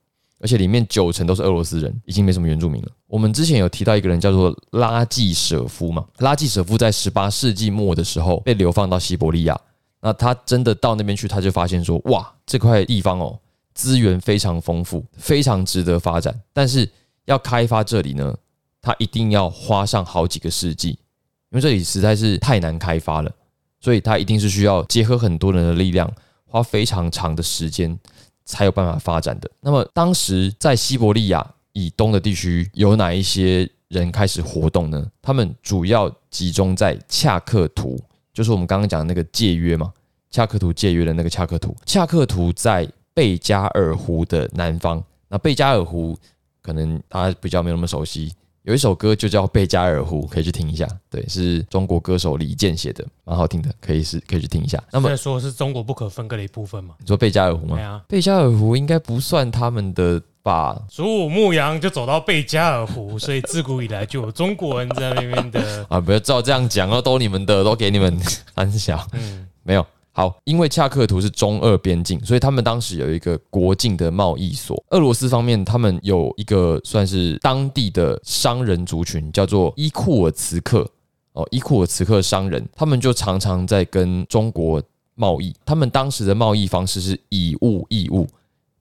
[0.45, 2.91] 而且里面九成都是俄罗斯人，已经没什么原住民了。
[3.07, 9.59] 我们之前有提到一个人叫做拉季舍夫嘛，拉季舍夫在十八世纪末的时候被流放到西伯利亚，
[10.01, 13.39] 那他真的到那边去，他就发现说，哇，这块地方哦，
[13.73, 16.87] 资源非常丰富，非常值得发展，但是
[17.25, 18.37] 要开发这里呢，
[18.83, 23.31] 他一定要花上好几个世纪，因为这里实在是太难开发了，
[23.79, 26.07] 所以他一定是需要结合很多人的力量，
[26.45, 27.97] 花非常长的时间。
[28.45, 29.49] 才有办法发展的。
[29.59, 35.05] 那么当时在西伯利亚以东的地区，有哪一些人开始活动呢？
[35.21, 37.99] 他们主要集中在恰克图，
[38.33, 39.91] 就是我们刚刚讲的那个界约嘛，
[40.31, 41.75] 恰克图界约的那个恰克图。
[41.85, 45.03] 恰克图在贝加尔湖的南方。
[45.27, 46.17] 那贝加尔湖
[46.61, 48.33] 可能大家比较没有那么熟悉。
[48.65, 50.87] 有一首歌就叫《贝加尔湖》，可以去听一下。
[51.09, 54.83] 对，是中国歌手李健写的，蛮好听的，可以是可以去听一下。
[54.91, 56.95] 那么说是中国不可分割的一部分吗？
[56.99, 57.75] 你说贝加尔湖吗？
[57.75, 60.81] 对啊，贝加尔湖应该不算他们的吧？
[60.89, 65.99] 祖母牧羊就走到贝加尔湖，所以自古以来就有中国人在那边的 啊！
[65.99, 68.19] 不要照这样讲哦，都你们的，都给你们
[68.55, 69.07] 安小。
[69.13, 69.85] 嗯，没有。
[70.17, 74.81] 好，因为恰克图是中俄边境，所以他们当时有一个国境的贸易所。
[74.91, 80.89] 俄罗斯方面，他们有一个算是当地的商人族群，叫做伊库尔茨克。
[81.33, 84.81] 哦，伊库尔茨克商人，他们就常常在跟中国
[85.15, 85.53] 贸易。
[85.65, 88.25] 他们当时的贸易方式是以物易物，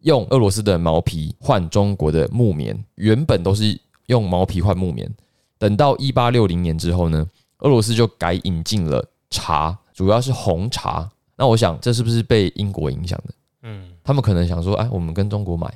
[0.02, 2.78] 用俄罗斯的毛皮换中国的木棉。
[2.94, 5.12] 原本都是用毛皮换木棉，
[5.58, 7.26] 等到一八六零年之后呢，
[7.58, 11.10] 俄罗斯就改引进了茶，主要是红茶。
[11.36, 13.34] 那我想，这是不是被英国影响的？
[13.62, 15.66] 嗯，他们可能想说，哎，我们跟中国买，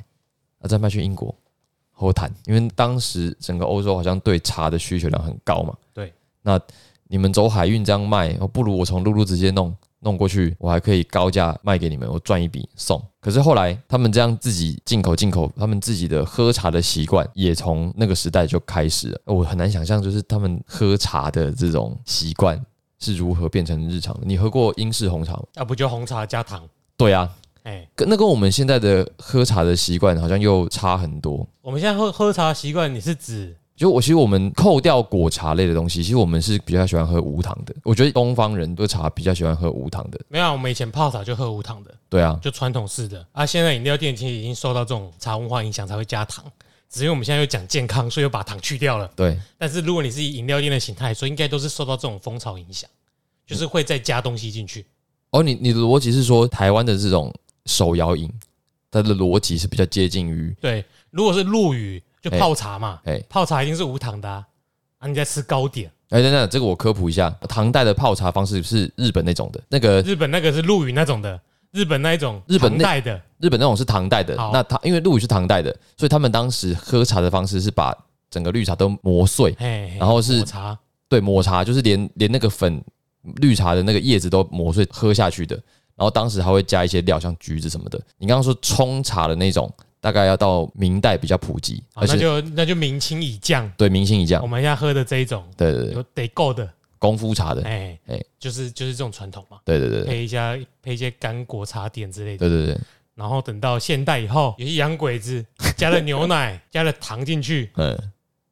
[0.61, 1.35] 啊，再卖去英国，
[1.91, 2.33] 和谈。
[2.45, 5.75] 因为当时整个欧洲好像对茶的需求量很高嘛。
[5.93, 6.61] 对，那
[7.09, 13.03] 你们走海运这样卖，不如我从陆路直接弄弄过去，我还可以高价卖给你们，我赚一笔送。
[13.21, 19.21] 可是后来他们这样自己进口进口，他们自己的喝茶的习惯也从那个时代就开始了。
[19.25, 22.65] 我很难想象，就是他们喝茶的这种习惯。
[23.01, 24.21] 是如何变成日常的？
[24.25, 25.43] 你喝过英式红茶吗？
[25.55, 26.63] 啊，不就红茶加糖？
[26.97, 27.31] 对啊，
[27.63, 31.47] 哎，跟那跟我们现在的喝茶的习惯好像又差很多。
[31.63, 37.73] 我们现在喝喝茶习惯，你是指就我其实我们扣掉果茶类的东西，其实我们是比较喜欢喝无糖的。
[37.85, 40.19] 我觉得东方人喝茶比较喜欢喝无糖的。
[40.27, 41.95] 没有啊，我们以前泡茶就喝无糖的。
[42.09, 43.47] 对啊，就传统式的啊。
[43.47, 46.45] 现在饮料店其实已经受到这种茶文化影响，才会加糖。
[46.91, 49.11] 只因为我们现在又讲健康，所以又把糖去掉了。
[49.17, 49.39] 对。
[49.57, 52.89] 但是如果你是以饮料店的形态，所以应该都是受到这种风潮影响。
[53.47, 54.85] 就是会再加东西进去
[55.31, 55.43] 哦。
[55.43, 58.31] 你你的逻辑是说，台湾的这种手摇饮，
[58.91, 60.85] 它的逻辑是比较接近于对。
[61.09, 64.45] 如果是陆羽，就泡茶嘛，哎，泡茶一定是无糖的啊。
[65.07, 65.91] 你在吃糕点？
[66.11, 74.35] 哎，等等，这个我科普一下，唐代的泡茶方式是日本那种的，那个日本那个是陆羽那种的，日本那一种日本代的，日本那种是唐代的。
[74.53, 77.97] 那他因为陆羽是唐代的，所以他们当时喝茶的方式是把
[78.31, 79.57] 整个绿茶都磨碎，
[79.99, 82.83] 然后是抹茶，对，抹茶就是连连那个粉。
[83.43, 85.55] 绿茶的那个叶子都磨碎喝下去的，
[85.97, 88.01] 然后当时还会加一些料，像橘子什么的。
[88.17, 89.71] 你刚刚说冲茶的那种，
[90.01, 93.71] 大概要到明代比较普及，那就那就明清以降。
[93.77, 94.41] 对，明清以降。
[94.41, 96.67] 我们现在喝的这一种，对对对，有得够的
[96.99, 99.59] 功夫茶的，哎哎，就是就是这种传统嘛。
[99.65, 102.49] 对对对，配一下配一些干果茶点之类的。
[102.49, 102.81] 对对对。
[103.19, 105.45] 然后等到现代以后，有些洋鬼子
[105.77, 107.99] 加了牛奶， 加了糖进去，嗯。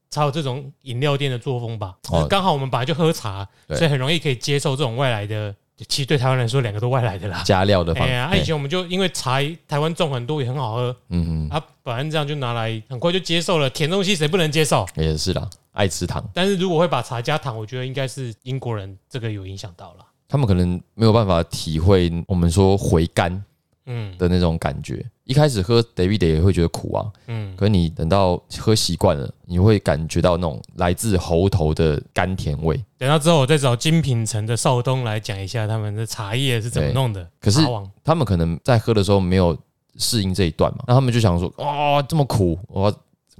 [0.09, 1.95] 才有这种饮料店的作风吧。
[2.31, 5.55] 刚好我们本来就喝茶，所以很容易可以接受这种外来的。
[5.89, 7.43] 其实对台湾来说，两个都外来的啦。
[7.45, 8.07] 加料的方。
[8.07, 10.97] 哎呀，以前我们就因为茶台湾种很多，也很好喝。
[11.11, 11.49] 嗯嗯。
[11.51, 13.69] 啊，本来这样就拿来，很快就接受了。
[13.69, 14.87] 甜东西谁不能接受？
[14.95, 16.25] 也是啦，爱吃糖。
[16.33, 20.07] 但是如果会把茶加糖，我觉得应该是英国人这个有影响到了。
[20.29, 23.45] 他们可能没有办法体会我们说回甘。
[23.87, 32.81] 嗯的那种感觉，一开始喝 David 也会觉得苦啊，嗯，可你等到喝习惯了，你会感觉到那种来自喉头的甘甜味。
[32.99, 37.29] 等到之后，我再找精品城的少东来讲一下他们的茶叶是怎么弄的。
[37.41, 37.61] 可是
[38.05, 39.57] 他们可能在喝的时候没有
[39.97, 42.95] 适应这一段嘛，那他们就想说，哇，这么苦，我。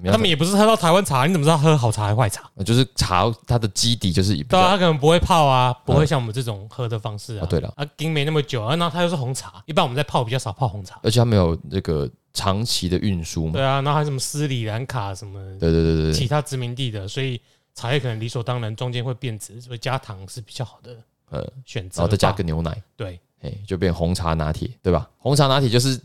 [0.05, 2.51] 他们也不是喝到台湾茶，你怎么知道喝好茶还是坏茶？
[2.65, 7.47] 就是茶它的基底就是对啊，他可能不会泡啊，不会像我们这种喝的方式啊。
[7.47, 13.53] 对了，啊，冰没那么久啊，然后它又是红茶，一般我们在泡比较少泡红茶，而且它没有这个长期的运输嘛。
[13.55, 17.41] 对啊，然后还有什么斯里兰卡什么，对对对对，其他殖民地的，所以
[17.75, 20.97] 茶叶可能理所当然中间会变质，所以加糖是比较好的
[21.31, 25.09] 呃选择，然后再加个牛奶，对，哎，就变红茶拿铁，对吧？
[25.17, 25.99] 红茶拿铁就是。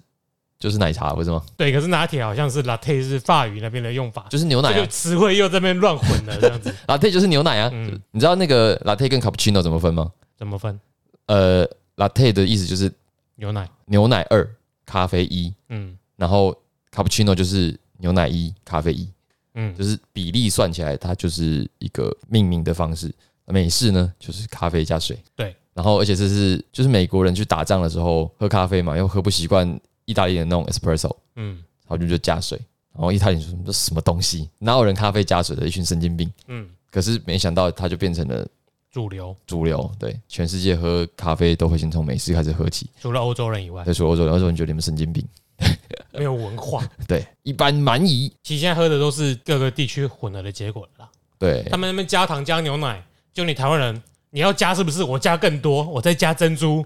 [0.62, 1.44] 就是奶茶，不是吗？
[1.58, 6.74] 对，可是拿铁好像是 latte 是法语那边的用法，就是牛奶，就词汇又这边乱混了这样子。
[6.88, 10.12] latte 就是牛奶啊，嗯，你知道那个 latte 跟 cappuccino 怎么分吗？
[10.38, 10.80] 怎么分？
[11.26, 12.90] 呃，latte 的意思就是
[13.36, 14.48] 牛奶，牛奶二，
[14.86, 16.56] 咖啡一，嗯，然后
[16.94, 19.10] cappuccino 就是牛奶一，咖啡一，
[19.56, 23.12] 嗯，就是比例算起来，它就是一个命名的方式。
[23.46, 29.68] 美式呢，就是咖啡加水，对，然后而且这是就是美国人去打仗的时候喝咖啡嘛，又喝不习惯
[30.06, 31.56] 意大利的那种 espresso，嗯，
[31.88, 32.60] 然后就就加水，
[32.94, 35.68] 然后意大利说这什么东西，哪有人咖啡加水的？
[35.68, 38.48] 一群神经病，嗯，可是没想到它就变成了
[38.92, 45.26] 主流，主流，对，全世界喝咖啡都会先从美式开始喝起，除了欧洲人以外，对，除了欧洲人，欧洲人觉得你们神经病，
[46.12, 51.10] 没有文化， 对，一般蛮夷，其实现在喝的都是各个地区混合的结果了，
[51.40, 53.04] 对，他们那边加糖加牛奶。
[53.34, 55.02] 就你台湾人，你要加是不是？
[55.02, 56.86] 我加更多，我再加珍珠，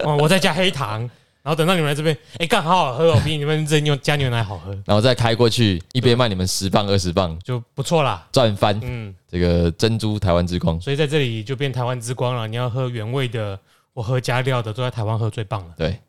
[0.00, 1.08] 哦，我再加黑糖，
[1.44, 8.80] 然后等到你们来这边，哎，刚好好喝哦，比你们这牛加牛奶好喝，然后再开过去，一杯卖你们十磅二十磅，就不错啦，赚翻。
[8.82, 12.48] 嗯，这个珍珠台湾之光，所以在这里就变台湾之光了。
[12.48, 13.60] 你要喝原味的，
[13.92, 15.74] 我喝加料的，都在台湾喝最棒了。
[15.76, 16.00] 对，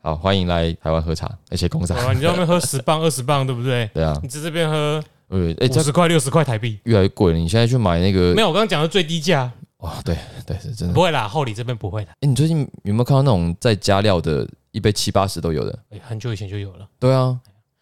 [0.00, 3.90] 好，欢迎来台湾喝茶，而且工厂，你在外面喝十磅二十磅，对不对？
[3.92, 5.04] 对啊，你在这边喝。
[5.28, 7.38] 呃，哎，五十块六十块台币，越来越贵了。
[7.38, 9.52] 你现在去买那个，没有，我刚刚讲的最低价。
[9.78, 12.10] 哇，对对是真的，不会啦，厚礼这边不会的。
[12.20, 15.78] 哎，你最近有没有看到那种在加料的，一杯七八十都有的？
[15.90, 16.88] 哎，很久以前就有了。
[16.98, 17.38] 对啊，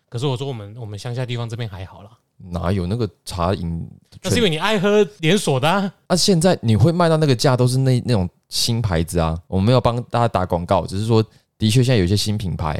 [0.08, 2.10] 可是我说我们我们乡下地方这边还好啦。
[2.36, 3.88] 哪有那个茶饮？
[4.22, 5.66] 那是因为你爱喝连锁的。
[5.66, 9.34] 啊，那现在你会卖到那个价，都是那那种新牌子啊。
[9.46, 11.24] 我们没有帮大家打广告，只是说，
[11.56, 12.78] 的确现在有些新品牌。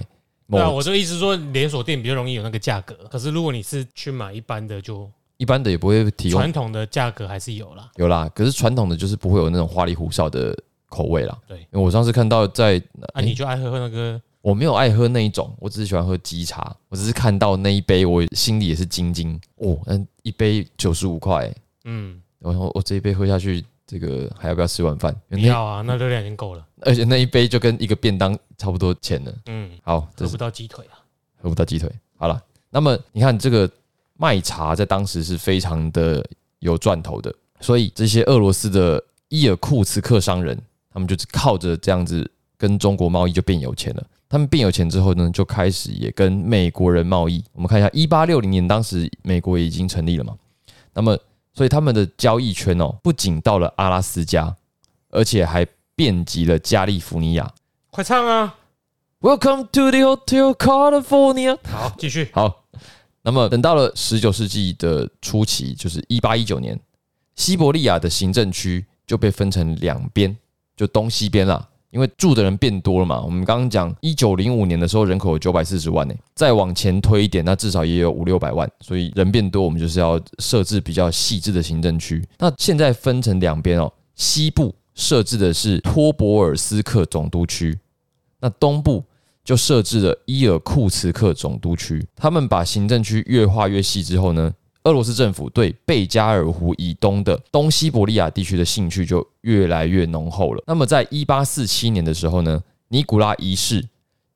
[0.50, 2.94] 对啊，我就意思说，连锁店比较容易有那个价格。
[3.10, 6.40] 可是如果你是去买一般的，就一般的也不会提供。
[6.40, 8.28] 传统的价格还是有啦，有啦。
[8.34, 10.56] 可是传统的就是不会有那种花里胡哨的
[10.88, 11.38] 口味啦。
[11.46, 14.20] 对，因为我上次看到在，啊，你就爱喝那个？
[14.40, 16.74] 我没有爱喝那一种，我只是喜欢喝鸡茶。
[16.88, 19.78] 我只是看到那一杯，我心里也是惊惊哦。
[19.86, 21.52] 嗯，一杯九十五块，
[21.84, 23.64] 嗯，然后我这一杯喝下去。
[23.88, 25.14] 这个还要不要吃晚饭？
[25.28, 26.66] 要啊，那热量已经够了。
[26.80, 29.32] 而且那一杯就跟一个便当差不多钱了。
[29.46, 30.98] 嗯，好，喝不到鸡腿啊，
[31.40, 31.88] 喝不到鸡腿。
[32.16, 33.70] 好了，那么你看这个
[34.16, 36.24] 卖茶在当时是非常的
[36.60, 40.58] 有赚头的，所以这些俄罗斯的伊尔库茨克商人，
[40.92, 44.06] 他们就是靠着这样子跟中国贸易就变有钱了。
[44.28, 47.44] 他们变有钱之后呢，就开始也跟美国人贸易。
[47.52, 50.34] 我们看一下，一八六零年，当时美国已经成立了嘛？
[50.92, 51.16] 那么
[51.54, 54.56] 所以他们的交易圈哦，不仅到了阿拉斯加，
[55.10, 57.52] 而且还遍及了加利福尼亚。
[57.90, 58.56] 快唱啊
[59.20, 61.58] ！Welcome to the Hotel California。
[61.62, 62.28] 好，继续。
[62.32, 62.64] 好，
[63.26, 66.78] 那么等到了十九世纪的初期，就是一八一九年，
[67.34, 70.34] 西伯利亚的行政区就被分成两边，
[70.76, 71.68] 就东西边啦。
[71.90, 82.24] 因为住的人变多了嘛，我们刚刚讲一九零五年的时候人口有九百四十万呢，再往前推一点，那至少也有五六百万，所以人变多，我们就是要设置比较细致的行政区。
[82.38, 87.76] 那现在分成两边哦，西部设置的是托博尔斯克总督区，
[88.38, 89.02] 那东部
[89.46, 92.04] 就设置了伊尔库茨克总督区。
[92.16, 94.52] 他们把行政区越划越细之后呢？
[94.82, 100.62] 俄罗斯政府对贝加尔湖以东的东西伯利亚地区的兴趣就越来越浓厚了。
[100.64, 103.88] 那么，在一八四七年的时候呢，尼古拉一世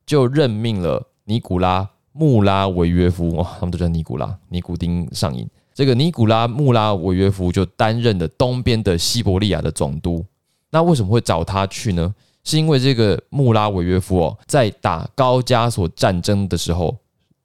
[0.05, 5.47] 就任命了尼古拉穆拉维约夫，哇，他们都叫尼古拉，尼古丁上瘾。
[5.73, 10.25] 这个尼古拉穆拉维约夫就担任了东边的西伯利亚的总督。
[10.69, 12.13] 那为什么会找他去呢？
[12.43, 16.97] 是因为这个穆拉维约夫哦，在打高加索战争的时候。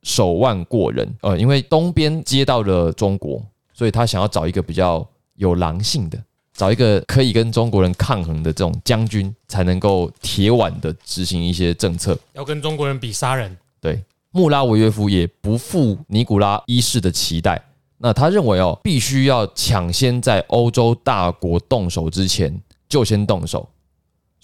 [0.02, 5.04] 手腕过人，呃，因为东边接到了中国，所以他想要找一个比较
[5.34, 6.16] 有狼性的，
[6.54, 12.16] 找一个可以跟中国人抗衡的这种将军，才能够铁腕的执行一些政策。
[12.34, 17.60] 要跟中国人比杀人，对，穆拉维约夫也不负尼古拉一世的期待，
[17.98, 22.56] 那他认为哦，必须要抢先在欧洲大国动手之前
[22.88, 23.68] 就先动手。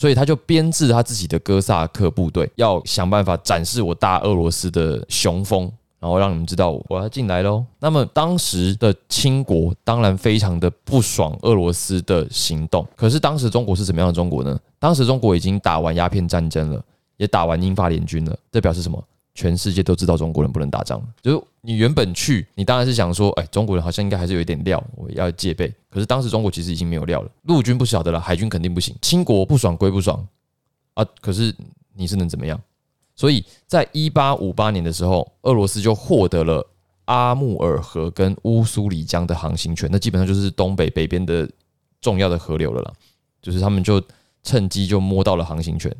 [0.02, 7.64] 所以他就编制他自己的哥萨克部队，要想办法展示我大俄罗斯的雄风，然后让你们知道我要进来喽。
[7.78, 14.58] 那么当时的清国当然非常的不爽俄罗斯的行动，可是当时中国是怎么样的中国呢？
[14.80, 16.82] 当时中国已经打完鸦片战争了，
[17.16, 19.00] 也打完英法联军了，这表示什么？
[19.34, 25.72] 全世界都知道中国人不能打仗，就是你原本去，你当然是想说，哎，中国人好像应该还是有一点料，我要戒备。
[25.88, 28.94] 可是当时中国其实已经没有料了，陆军不晓得了，海军肯定不行。
[29.00, 30.26] 清国不爽归不爽
[30.94, 31.54] 啊，可是
[31.94, 32.60] 你是能怎么样？
[33.14, 36.66] 所以在一八五八年的时候，俄罗斯就获得了
[37.06, 41.48] 阿穆尔河跟乌苏里江的航行权，那基本上就是东北北边的
[42.00, 42.92] 重要的河流了啦，
[43.40, 44.02] 就是他们就
[44.42, 45.94] 趁机就摸到了航行权。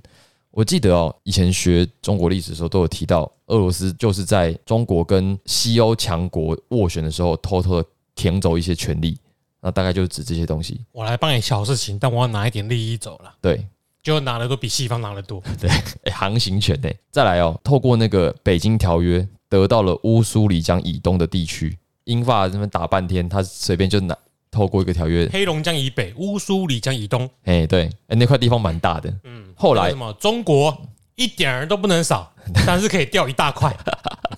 [0.53, 9.19] 我记得哦，以前学中国历史的时候都有提到，俄罗斯就是在中国跟西欧强国斡旋的时候，偷偷的舔走一些权利，
[9.63, 10.85] 那大概就是指这些东西。
[10.93, 13.35] 我来帮你小事情，但我要拿一点利益走了。
[13.41, 13.67] 对，
[14.03, 15.43] 就拿的都比西方拿的多。
[15.59, 15.71] 对，
[16.13, 21.79] 航行权呢，再来哦，透过那个北京条约，得到了乌苏里江以东的地区。
[22.05, 24.15] 英法这边打半天，他随便就拿
[24.53, 27.29] 透过一个条约，黑龙江以北，乌苏里江以东。
[27.45, 29.13] 哎，对，哎，那块地方蛮大的。
[29.25, 30.13] 嗯，后来什么？
[30.21, 30.77] 中国
[31.17, 32.31] 一点儿都不能少，
[32.67, 33.75] 但是可以掉一大块。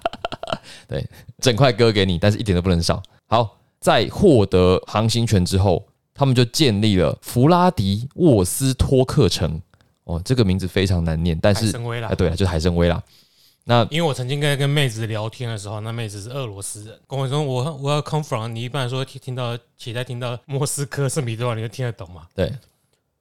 [0.86, 1.04] 对，
[1.40, 3.02] 整块割给你，但是一点都不能少。
[3.26, 5.84] 好，在获得航行权之后，
[6.14, 9.60] 他们就建立了弗拉迪沃斯托克城。
[10.04, 11.74] 哦，这个名字非常难念，但是
[12.08, 13.02] 哎，对就是海参崴啦。
[13.66, 22.26] 那因为我曾经跟跟妹子聊天的时候，那妹子是俄罗斯人，跟我说我我要 come from，你一般来说听听到期待听到莫斯科圣彼得堡，你就听得懂吗？
[22.34, 22.52] 对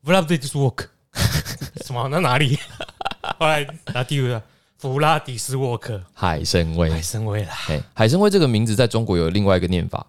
[0.03, 0.87] ，Vladivostok
[1.85, 2.09] 什么？
[2.09, 2.59] 那哪里？
[3.39, 4.41] 后来拿第五个
[4.77, 7.55] 弗拉迪斯沃克海参崴，海参崴啦。
[7.69, 10.05] 哎，海参崴这个名字在中国有另外一个念法，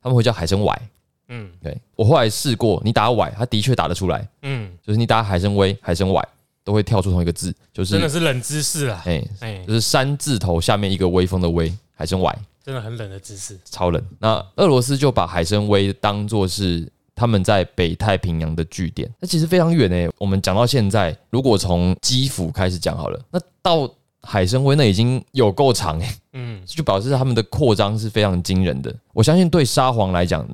[0.00, 0.80] 他们会叫海参崴。
[1.26, 4.28] 嗯，对我后来试过，你打崴，它的确打得出来。
[4.42, 6.28] 嗯，就是你打海参崴、海参崴。
[6.64, 9.02] 都会跳出同一个字，就是真的是冷知识啊！
[9.04, 14.02] 哎哎，就是山字头下面一个微风的微，海参崴，真的很冷的知识，超冷。
[14.18, 20.08] 那俄罗斯就把海参崴当做是他们在北太平洋的据点，那其实非常远诶。
[20.18, 23.92] 我们讲到现在，如果从基辅开始讲好了，那到
[24.22, 26.08] 海参崴那已经有够长诶。
[26.34, 28.94] 嗯，就表示他们的扩张是非常惊人的。
[29.12, 30.48] 我相信对沙皇来讲，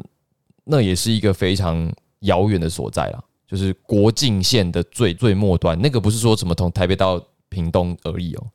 [0.64, 1.90] 那也是一个非常
[2.20, 3.24] 遥远的所在了。
[3.48, 7.18] 就是国境线的最最末端，那个不是说什么从台北到
[7.48, 8.46] 屏东而已哦，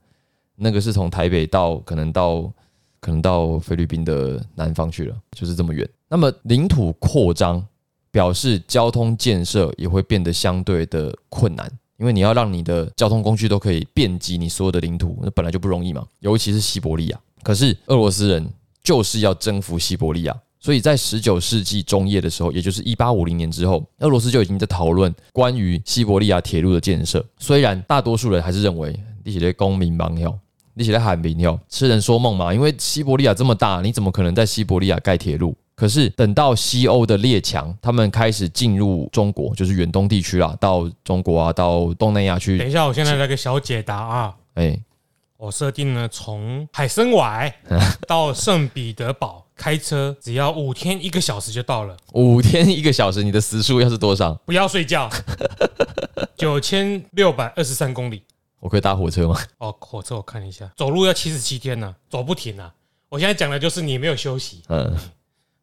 [0.55, 2.41] 那个是从台北到可能到
[2.99, 5.89] 可能到菲律宾的南方去了，就是这么远。
[6.07, 7.65] 那么领土扩张
[8.11, 11.67] 表示交通建设也会变得相对的困难，
[11.97, 17.19] 因为你要让你的交通工具都可以遍及你所有的领土，那本来就不容易嘛，尤其是西伯利亚。
[17.41, 18.47] 可是俄罗斯人
[18.83, 20.39] 就是要征服西伯利亚。
[20.63, 27.23] 所以在十九世纪中叶的时候，也就是一八五零年之后，俄罗斯就已经在讨论关于西伯利亚铁路的建设。
[27.37, 30.33] 虽然大多数人还是认为你写的公民帮票，
[30.73, 32.53] 你写的海民票，痴人说梦嘛。
[32.53, 35.53] 因为西伯利亚这么大，你怎么可能在西伯利亚盖铁路？
[35.75, 42.57] 可是等到西欧的列强他们开始进入中国，就是远东地区啦，到中国啊，到东南亚去。
[42.57, 44.33] 等一下，我现在来个小解答啊。
[44.53, 44.79] 哎，
[45.43, 47.53] 我设定呢从海参崴
[48.07, 49.45] 到圣彼得堡。
[49.55, 51.95] 开车只要五天一个小时就到了。
[52.13, 54.33] 五天一个小时，你的时速要是多少？
[54.45, 55.09] 不要睡觉。
[56.35, 58.23] 九千六百二十三公里。
[58.61, 59.37] 我可以搭火车吗？
[59.57, 62.73] 哦，火车我看一下，走路要七十七天呢，走不停啊。
[63.09, 64.63] 我现在讲的就是你没有休息。
[64.69, 64.95] 嗯。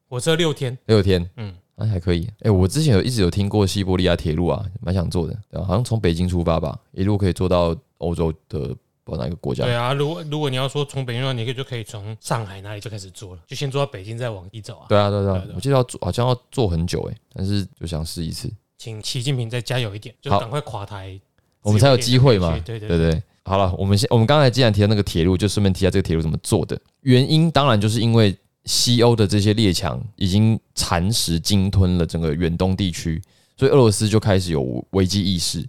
[0.09, 0.77] 火车六天。
[0.87, 1.29] 六天。
[1.37, 2.29] 嗯，那还可以。
[2.43, 5.35] 哎，我之前有一直有听过西伯利亚铁路啊，蛮想坐的。
[5.51, 8.77] 对好像从北京出发吧，一路可以坐到欧洲的。
[9.17, 9.65] 哪个国家？
[9.65, 14.87] 对啊，如果如果你要说从北京话，你可以就可以从上海那里就开始做了，就先做到北京，再往西走啊。
[14.89, 18.49] 对啊，对啊，我记得要做，好像要做很久哎，但是就想试一次。
[18.79, 21.21] 请习近平再加油一点，就赶快垮台，
[21.63, 22.51] 我们才有机会嘛。
[22.65, 26.81] 对对对对，好了，我们先，我们刚才既然提到那个铁路，就顺便提下这个铁路怎么做的。
[27.01, 33.21] 原因当然就是因为西欧的这些列强已经蚕食鲸吞了整个远东地区，
[33.57, 35.67] 所以俄罗斯就开始有危机意识，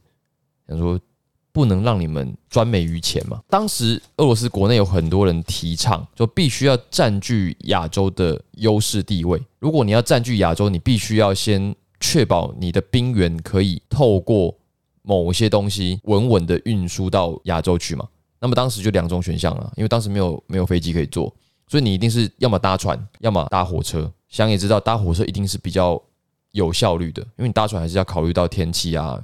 [0.68, 1.00] 想说。
[1.54, 3.41] 不能让你们专美于前嘛？
[3.49, 9.41] 当时俄罗斯国内有很多人提倡，就必须要占据亚洲的优势地位。
[9.60, 14.56] 如果你要占据亚洲，你必须要先确保你的兵源可以透过
[15.02, 18.08] 某些东西稳稳的运输到亚洲去嘛。
[18.39, 21.32] 那么当时就两种选项了，因为当时没有没有飞机可以坐，
[21.68, 24.12] 所以你一定是要么搭船，要么搭火车。
[24.30, 26.02] 想也知道，搭火车一定是比较
[26.52, 29.22] 有效率的，因为你搭船还是要考虑到天气啊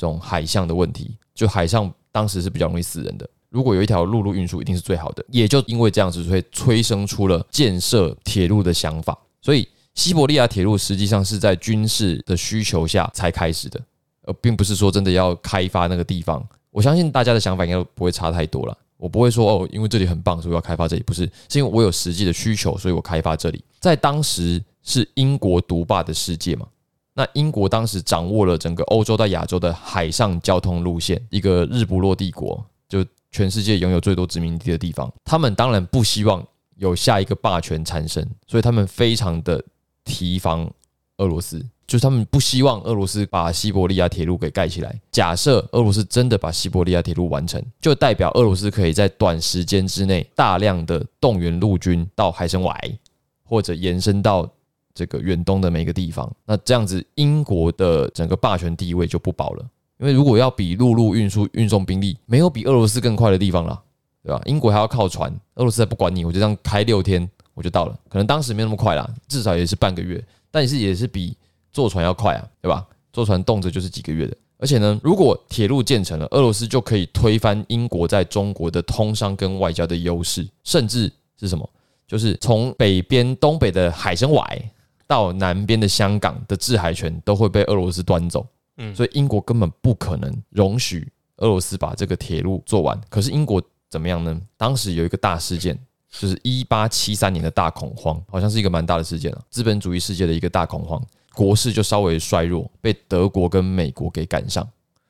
[0.00, 1.14] 这种海象的问题。
[1.34, 5.24] 就海上当时是比较容易死人的，如果有一条陆路运输，一定是最好的。
[5.28, 9.16] 也就因为这样子，所以催生出了建设铁路的想法。
[9.42, 13.80] 所以西伯利亚铁路实际上是在军事的需求下才开始的，
[14.24, 16.42] 而并不是说真的要开发那个地方。
[16.70, 18.76] 我相信大家的想法应该不会差太多了。
[18.96, 23.64] 我不会说哦，因为这里很棒，所以要开发这里，不是，是因为我有实际的需求，所以我开发这里。
[23.78, 26.66] 在当时是英国独霸的世界嘛。
[27.12, 35.12] 那英国当时掌握了整个欧洲到亚洲的海上交通路线，一个日不落帝国，就全世界拥有最多殖民地的地方。
[35.24, 36.46] 他们当然不希望
[36.76, 39.62] 有下一个霸权产生，所以他们非常的
[40.04, 40.70] 提防
[41.18, 44.98] 俄罗斯，就是他们不希望俄罗斯把西伯利亚铁路给盖起来。
[45.10, 52.98] 假设俄罗斯真的把西伯利亚铁路完成，就代表俄罗斯可以在短时间之内大量的动员陆军到海参崴，
[53.42, 54.48] 或者延伸到。
[54.94, 59.64] 这个远东的每个地方，那这样子英国的整个霸权地位就不保了。
[59.98, 63.80] 因为如果要比陆路运输运送兵力，没有比俄罗斯更快的地方了，
[64.22, 64.40] 对吧？
[64.46, 67.98] 英国还要靠船，俄罗斯还不管你，我就这样开六天我就到了。
[68.08, 71.36] 可能当时没那么快啦，至少也是半个月，但是也是比
[71.70, 72.86] 坐船要快啊，对吧？
[73.12, 74.36] 坐船动辄就是几个月的。
[74.56, 81.68] 而且呢，如果铁路建成了，俄罗斯就可以推翻英国在中国的通商跟外交的优势，甚至是什么？
[82.06, 84.70] 就是从北边东北的海参崴
[85.10, 88.46] 到南边的香港的制海权都会被俄罗斯端走。
[88.76, 92.96] 嗯，所以英国根本不可能容许俄罗斯把这个铁路做完。
[93.08, 94.40] 可是英国怎么样呢？
[94.56, 95.76] 当时有一个大事件，
[96.08, 101.04] 就是一八七三年的大恐慌，好像是一个蛮大的事件啊，资本主义世界的一个大恐慌。
[101.34, 104.66] 国势就稍微衰弱，被德国跟美国给赶上。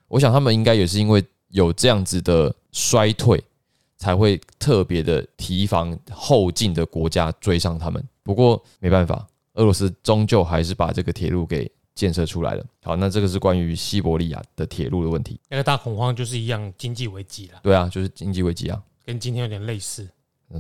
[0.09, 3.43] 我想他们应该也是因为有这样子的衰退，
[3.99, 8.03] 才会特别的提防后进的国家追上他们。
[8.23, 9.27] 不过没办法，
[9.61, 12.65] 俄罗斯终究还是把这个铁路给建设出来了。
[12.83, 15.39] 好，那这个是关于西伯利亚的铁路的问题。
[15.49, 17.61] 那个大恐慌就是一样经济危机了。
[17.63, 20.09] 对啊，就是经济危机啊，跟今天有点类似。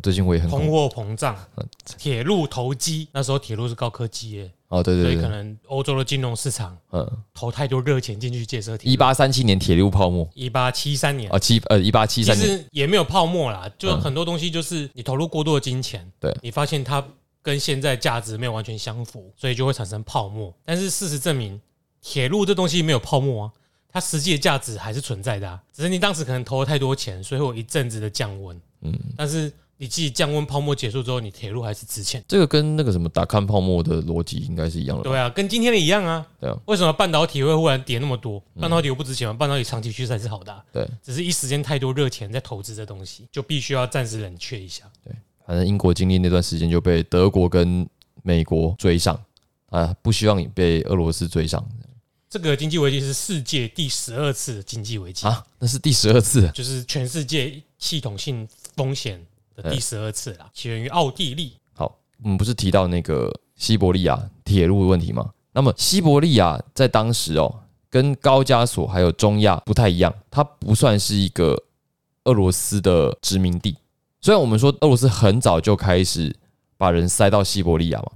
[0.05, 1.36] 最近我也很通货膨胀，
[1.98, 4.53] 铁路投机，那时候铁路是高科技耶。
[4.68, 8.88] 哦，对对对，所以可能欧洲的金融市场，嗯，投太多热钱进去建设铁。
[8.88, 17.05] 一八三七年铁路泡沫，一八七三年啊七呃一八七三年，其实也没有泡沫啦，就很多东西就是你投入过多的金钱，对，你发现它
[17.43, 20.55] 跟现在价值没有完全相符，所以就会产生泡沫。
[20.64, 21.61] 但是事实证明，
[22.01, 23.53] 铁路这东西没有泡沫啊，
[23.88, 29.53] 它实际的价值还是存在的，只是你当时可能投了太多钱，所以会有一阵子的降温，嗯，但是。
[29.82, 32.22] 你自己降温泡沫结束之后，你铁路还是值钱。
[32.28, 35.05] 这个跟那个什么打看泡沫的逻辑应该是一样的。
[35.05, 36.26] 对啊，跟今天的一样啊。
[36.38, 36.59] 对啊。
[36.66, 38.38] 为什么半导体会忽然跌那么多？
[38.61, 39.32] 半导体又不值钱吗？
[39.32, 40.64] 半导体长期趋势还是好的。
[40.70, 40.86] 对。
[41.03, 44.84] 只是一时间太多热钱在投资这东西，就必须要暂时冷却一下。
[45.03, 45.14] 对。
[45.51, 47.84] 反正英国经历那段时间就被德国跟
[48.22, 49.20] 美国追上
[49.70, 51.61] 啊，不希望你被俄罗斯追上。
[52.28, 58.46] 这个经济危机是世界第十二次经济危机啊，那是第十二次，就是全世界系统性
[58.76, 59.20] 风险
[59.57, 59.68] 的。
[59.72, 61.55] 第十二次啦，起源于奥地利。
[61.72, 65.32] 好，我们不是提到那个西伯利亚铁路的问题吗？
[65.51, 67.53] 那么西伯利亚在当时哦，
[67.90, 71.61] 跟高加索还有中亚不太一样，它不算是一个
[72.22, 73.74] 俄罗斯的殖民地。
[74.20, 76.34] 虽然我们说俄罗斯很早就开始
[76.76, 78.10] 把人塞到西伯利亚嘛，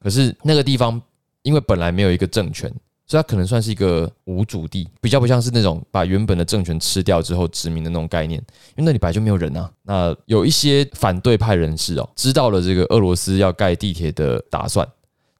[0.00, 1.00] 可是那个地方
[1.42, 2.72] 因为本来没有一个政权。
[3.06, 8.40] 所以它可能算是一个无主地，比较不像是那种把原本的政权吃掉之后殖民的那种概念，
[8.76, 9.70] 因为那里本来就没有人啊。
[9.82, 14.88] 那有一些反对派人士哦，知道了这个俄罗斯要盖地铁的打算，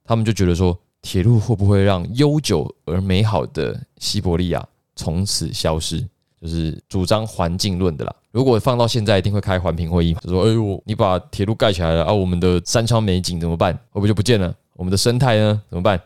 [0.04, 6.06] 他们就觉得说，铁路会不会让悠久而美好的西伯利亚从此消失？
[6.38, 8.14] 就是主张环境论的啦。
[8.34, 13.72] 如果放到现在，一定会开环评会议，就说：“哎呦，你把铁路盖起来了啊，我们的山川美景怎么办？
[13.90, 14.52] 会不会就不见了？
[14.72, 15.62] 我们的生态呢？
[15.70, 16.00] 怎么办？”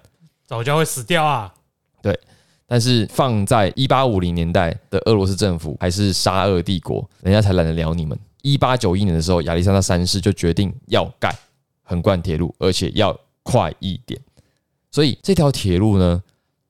[0.45, 1.51] 早就会死掉啊！
[2.03, 2.14] 对，
[2.66, 8.18] 但是放在一八五零年代的俄罗斯政府还是沙俄帝国，人家才懒得聊你们。
[8.43, 11.35] 一八九一年的时候，亚历山大三世就决定要盖
[11.83, 14.20] 横贯铁路，而且要快一点。
[14.91, 16.22] 所以这条铁路呢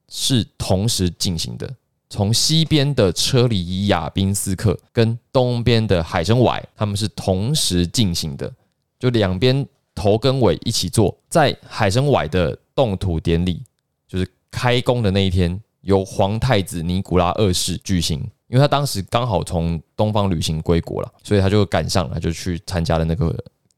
[0.08, 1.68] 是同时进行的，
[2.10, 8.52] 从西边的车里亚宾斯克跟东边的海参崴，他们是同时进行的，
[8.98, 13.62] 就两边头跟尾一起做，在海参崴的动土典礼。
[14.06, 23.26] 就是开工的那一天，由皇太子尼古拉二世举行，因为他当时刚好从东方旅行归国了，所以他就赶上了，就去参加了那个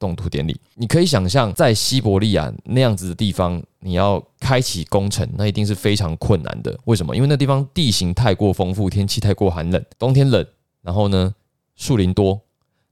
[0.00, 0.60] 动土典礼。
[0.74, 6.76] 你可以想象，在西伯利亚那样子的地方，你要开启工程，那一定是非常困难的。
[6.86, 7.14] 为什么？
[7.14, 10.44] 因为那地方地形太过丰富，天气太过寒冷，冬天冷，
[10.82, 11.32] 然后呢，
[11.76, 12.40] 树林多，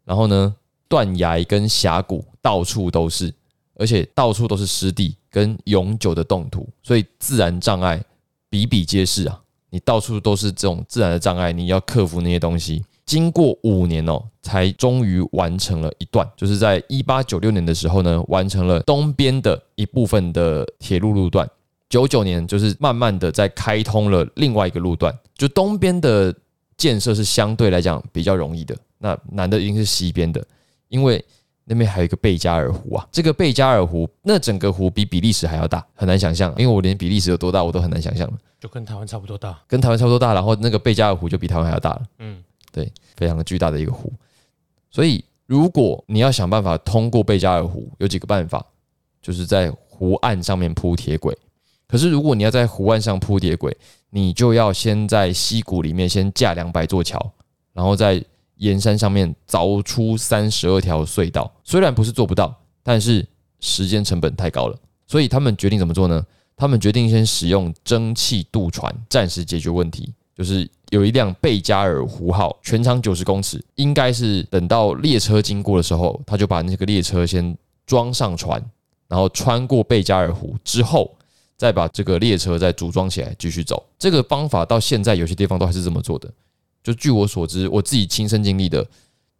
[0.04, 0.54] 然后呢，
[0.86, 3.34] 断崖跟峡谷到处都是，
[3.74, 5.16] 而且到处都是湿地。
[5.30, 8.02] 跟永久的冻土，所以自然障碍
[8.48, 9.38] 比比皆是啊！
[9.68, 12.82] 你到处都是这种自然的障碍，你要克服那些东西。
[13.08, 21.48] 经过五年哦，才终于完成了一段，就是在一八九六年的时候呢，完成了东边的一部分的铁路路段。
[21.88, 26.34] 九九年就是慢慢的在开通了另外一个路段，就东边的
[26.76, 30.44] 建设是相对来讲比较容易的，那难的一定是西边的，
[30.88, 31.24] 因为。
[31.70, 42.42] 那边还有一个贝加尔湖啊，这个贝加尔湖那整个湖比比利时还要大，很难想象，因为我连比利时有多大我都很难想象了，就跟台湾差不多大，跟台湾差不多大，然后那个贝加尔湖就比台湾还要大了，嗯，
[42.72, 44.12] 对，非常巨大的一个湖，
[44.90, 48.64] 所以如果你要想办法通过贝加尔湖，有几个办法，
[49.20, 51.36] 就是在湖岸上面铺铁轨，
[51.86, 53.76] 可是如果你要在湖岸上铺铁轨，
[54.10, 57.32] 你就要先在溪谷里面先架两百座桥，
[57.72, 58.24] 然后在。
[58.58, 62.52] 岩山上面凿出三十二条隧道，虽然不是做不到，
[62.82, 63.24] 但是
[63.60, 66.26] 时间成本太高了，所以他们决定怎么做呢？
[66.56, 70.12] 他们决定先使用蒸汽渡船，暂时解决问题。
[70.34, 78.62] 就是有一辆贝加尔湖号，全长九十公尺，应该是等到列车经过的时候，他就把那个列车先装上船，
[79.06, 81.14] 然后穿过贝加尔湖之后，
[81.56, 83.84] 再把这个列车再组装起来继续走。
[83.98, 86.32] 这个方法到现在有些地方都还是这么做的。
[86.82, 88.86] 就据我所知，我自己亲身经历的，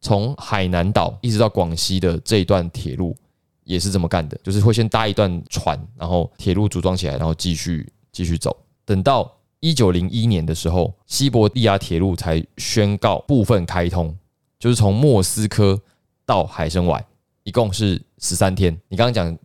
[0.01, 3.17] 从海南岛一直到广西的这一段铁路
[3.65, 8.55] 也是这么干的，就是会先搭一段船，然后铁路组装起来，然后继续继续走。
[8.85, 9.31] 等到
[9.61, 14.17] 一九零一年的时候，西伯利亚铁路才宣告部分开通，
[14.59, 15.81] 就是从莫斯科
[16.25, 17.05] 到海参崴，
[17.43, 18.77] 一共是十三天。
[18.89, 19.37] 你刚刚讲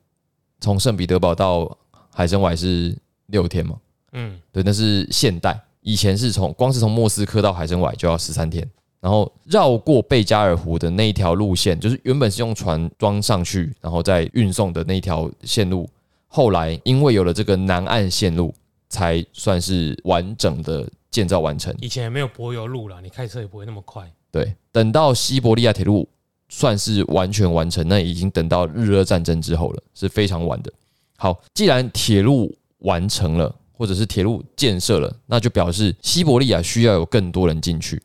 [0.59, 1.77] 从圣彼得堡到
[2.11, 2.95] 海参崴是
[3.27, 3.75] 六天嘛？
[4.11, 5.59] 嗯，对，那是现代。
[5.81, 8.65] 以前是从光是从莫斯科到海参崴就要十三天，
[9.01, 15.89] 然后绕过贝加尔湖的那一条路线，就是原本是用船装上去，然后再运送的那条线路，
[16.27, 18.53] 后来因为有了这个南岸线路，
[18.93, 21.75] 才算是完整的建造完成。
[21.81, 24.09] 以前没有柏油路了，你开车也不会那么快。
[24.31, 26.07] 对，等到西伯利亚铁路
[26.47, 30.71] 算是完全完成，那已经等到日俄战争之后了，是非常晚的。
[31.17, 33.53] 好，既然铁路完成了。
[33.75, 38.01] 或者是铁路建设了，那就表示西伯利亚需要有更多人进去，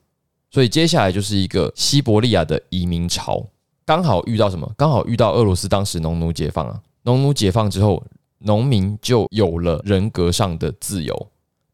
[0.50, 3.46] 所以接下来就是一个西伯利亚的移民潮。
[3.84, 4.68] 刚好遇到什么？
[4.78, 8.02] 刚好遇到俄罗斯当时农奴解放啊，农奴解放之后，
[8.38, 11.28] 农民就有了人格上的自由。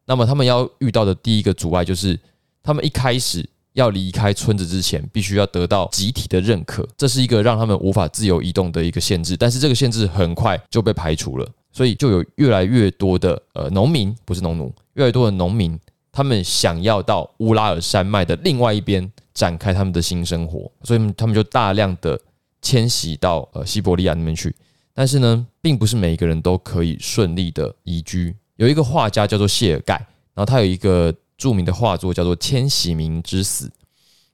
[0.05, 2.19] 那么他们要遇到的第一个阻碍就是，
[2.61, 9.35] 他们一开始要离开村子之前，必须要得到集体的认可，这是一个让他们无法自由移动的一个限制。
[9.35, 11.49] 但是这个限制很快就被排除了。
[11.71, 15.77] 所以就有越来越多的呃农民，不是农奴，越来越多的农民，
[16.09, 22.17] 他们想要到乌拉尔山脉的另外一边展开他们的新生活，所以他们就大量的
[22.61, 24.55] 迁徙到呃西伯利亚那边去。
[24.95, 28.33] 但是呢，并不是每一个人都可以顺利的移居。
[28.55, 29.95] 有一个画家叫做谢尔盖，
[30.33, 33.67] 然后他有一个著名的画作叫做《迁徙民之死》。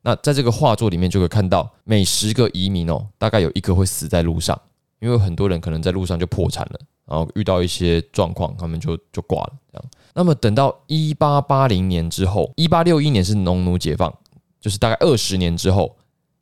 [0.03, 4.59] 那在这个画作里面就可以看到，每十个移民哦，大概有一个会死在路上，
[4.99, 6.79] 因为很多人可能在路上就破产了。
[7.07, 9.53] 然后遇到一些状况，他们就就挂了。
[9.71, 14.13] 这样，那么等到一八八零年之后，一八六一年是农奴解放，
[14.61, 15.97] 就是大概二十年之后，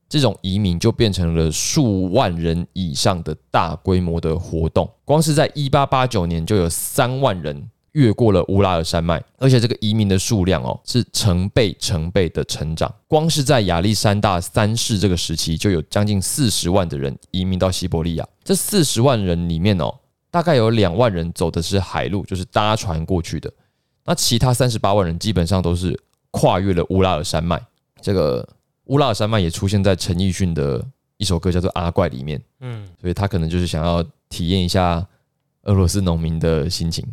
[0.10, 4.90] 这种移民就变成了数万人以上的大规模的活动。
[5.06, 12.94] 光是在一八八九年就有三万人越过了乌拉尔山脉，而且这个移民的数量哦是成倍成倍的成长。
[13.08, 18.28] 光是在亚历山大三世这个时期，就有将近四十万的人移民到西伯利亚。
[18.44, 19.94] 这四十万人里面哦。
[20.32, 23.52] 大概有两万人走的是海路，就是搭船过去的。
[24.06, 26.00] 那其他三十八万人基本上都是
[26.30, 27.60] 跨越了乌拉尔山脉。
[28.00, 28.48] 这个
[28.90, 30.86] 乌拉尔山脉也出现在陈奕迅的
[31.18, 32.40] 一首歌叫做《阿怪》里面。
[32.60, 35.06] 嗯，所以他可能就是想要体验一下
[35.64, 37.06] 俄罗斯农民的心情。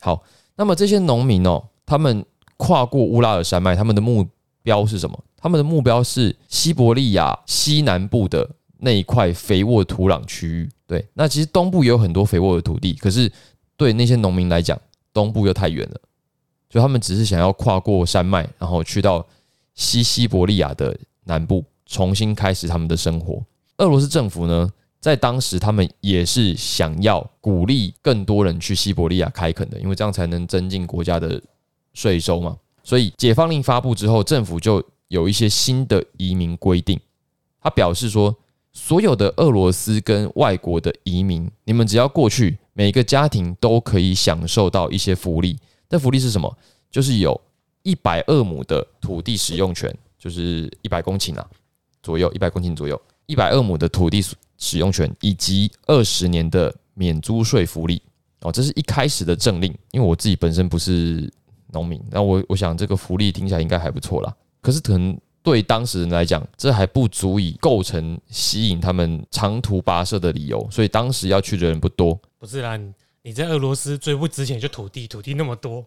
[0.00, 0.22] 好，
[0.56, 2.24] 那么这些农民哦，他们
[2.56, 4.26] 跨过乌拉尔山脉，他们的目
[4.62, 5.24] 标是什么？
[5.36, 8.48] 他们的目标是西伯利亚西南部的
[8.78, 10.70] 那一块肥沃土壤区域。
[10.86, 13.30] 对，那其实东部也有很多肥沃的土地，可是
[13.76, 14.80] 对那些农民来讲，
[15.12, 16.00] 东部又太远了，
[16.70, 19.26] 所以他们只是想要跨过山脉，然后去到
[19.74, 23.44] 西西伯利亚的南部，重新开始他们的生活。
[23.78, 24.70] 俄罗斯政府呢，
[25.00, 31.40] 在当时他们也是想要鼓励更多人去西伯利亚开垦的，因为这样才能增进国家的
[31.92, 32.56] 税收嘛。
[32.82, 36.98] 所以解放令发布之后，政府就有一些新的移民规定，
[37.60, 38.36] 他表示说。
[38.76, 45.56] 所有的俄罗斯跟外国的移民，你们只要过去，每个家庭都可以享受到一些福利。
[45.88, 46.58] 这福利是什么？
[46.90, 47.40] 就是有
[47.84, 51.48] 一百二亩的土地使用权，就是一百公顷啊
[52.02, 54.20] 左右，一百公顷左右，一百二亩的土地
[54.58, 58.02] 使用权，以及二十年的免租税福利。
[58.40, 59.72] 哦，这是一开始的政令。
[59.92, 61.32] 因为我自己本身不是
[61.68, 64.34] 农民，那我我想这个福利听起来应该还不错啦。
[64.60, 65.16] 可是可能。
[65.44, 72.18] 对当事人来讲，这还不足以构成吸引他们长途跋涉的理由，所以当时要去的人不多。
[72.38, 72.80] 不是啦，
[73.20, 75.84] 你在俄罗斯最不值钱就土地，土地那么多。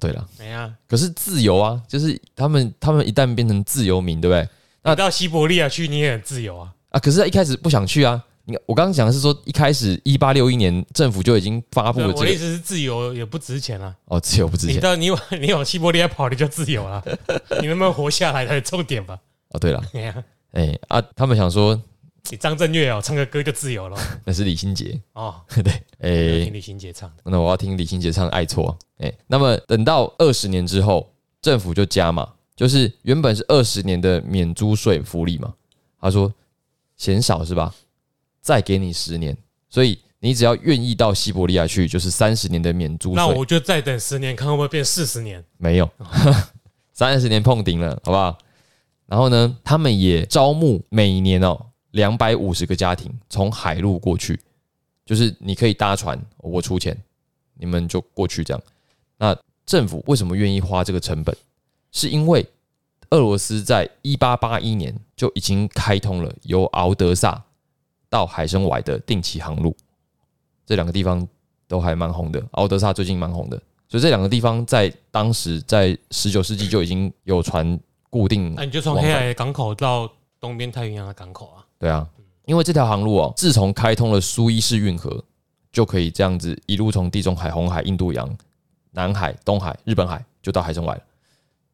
[0.00, 4.48] 对了，哎呀，可是自由啊，就是他们他们一旦变成自由民，对不对？
[4.82, 6.72] 那到西伯利亚去，你也很自由啊。
[6.90, 8.22] 啊，可是他一开始不想去啊。
[8.44, 12.08] 你我刚刚讲的是说，一开始一八六一年政府就已经发布了。
[12.08, 13.94] 我的意思是，自由也不值钱啊。
[14.06, 14.74] 哦，自由不值钱。
[14.74, 17.00] 你到你往你往西伯利亚跑，你就自由了。
[17.62, 19.16] 你能不能活下来才是重点吧？
[19.50, 19.80] 哦，对了，
[20.52, 21.80] 哎啊，他们想说，
[22.30, 23.98] 你张震岳哦，唱个歌就自由了。
[24.24, 27.22] 那是李心洁哦， 对，哎，听李心洁唱的。
[27.24, 28.76] 那我要听李心洁唱《爱错》。
[29.04, 35.52] 哎，那么等到二十年之后，政府就加嘛，就是原本是二十年的免租税福利嘛。
[36.00, 36.32] 他说
[36.96, 37.74] 嫌少是吧？
[38.40, 39.36] 再给你十年，
[39.68, 43.16] 所以你只要愿意到西伯利亚去，就是三十年的免租税。
[43.16, 45.44] 那我就再等十年，看会不会变四十年。
[45.58, 45.90] 没有，
[46.94, 48.38] 三十年碰顶了，好不好？
[49.06, 54.38] 然后呢，他们也招募每年哦两百五十个家庭从海路过去，
[55.06, 56.96] 就是你可以搭船，我出钱，
[57.54, 58.62] 你们就过去这样。
[59.16, 61.34] 那政府为什么愿意花这个成本？
[61.92, 62.44] 是因为
[63.10, 67.44] 俄罗斯在一八八一年就已经开通了由敖德萨
[68.08, 69.76] 到海参崴的定期航路，
[70.64, 71.26] 这两个地方
[71.68, 72.42] 都还蛮红的。
[72.52, 73.56] 敖德萨最近蛮红的，
[73.88, 77.78] 所以这两个地方在当时在十九世纪就已经有船
[78.08, 78.54] 固定。
[78.54, 81.66] 那你就从黑海港口到东边太平洋的港口啊？
[81.82, 82.08] 对啊，
[82.46, 85.24] 因为这条航路哦，自从开通了苏伊士运河，
[85.72, 88.38] 就可以这样子一路从地中海、红海、印度洋、
[88.92, 91.02] 南海、东海、日本海就到海参崴了。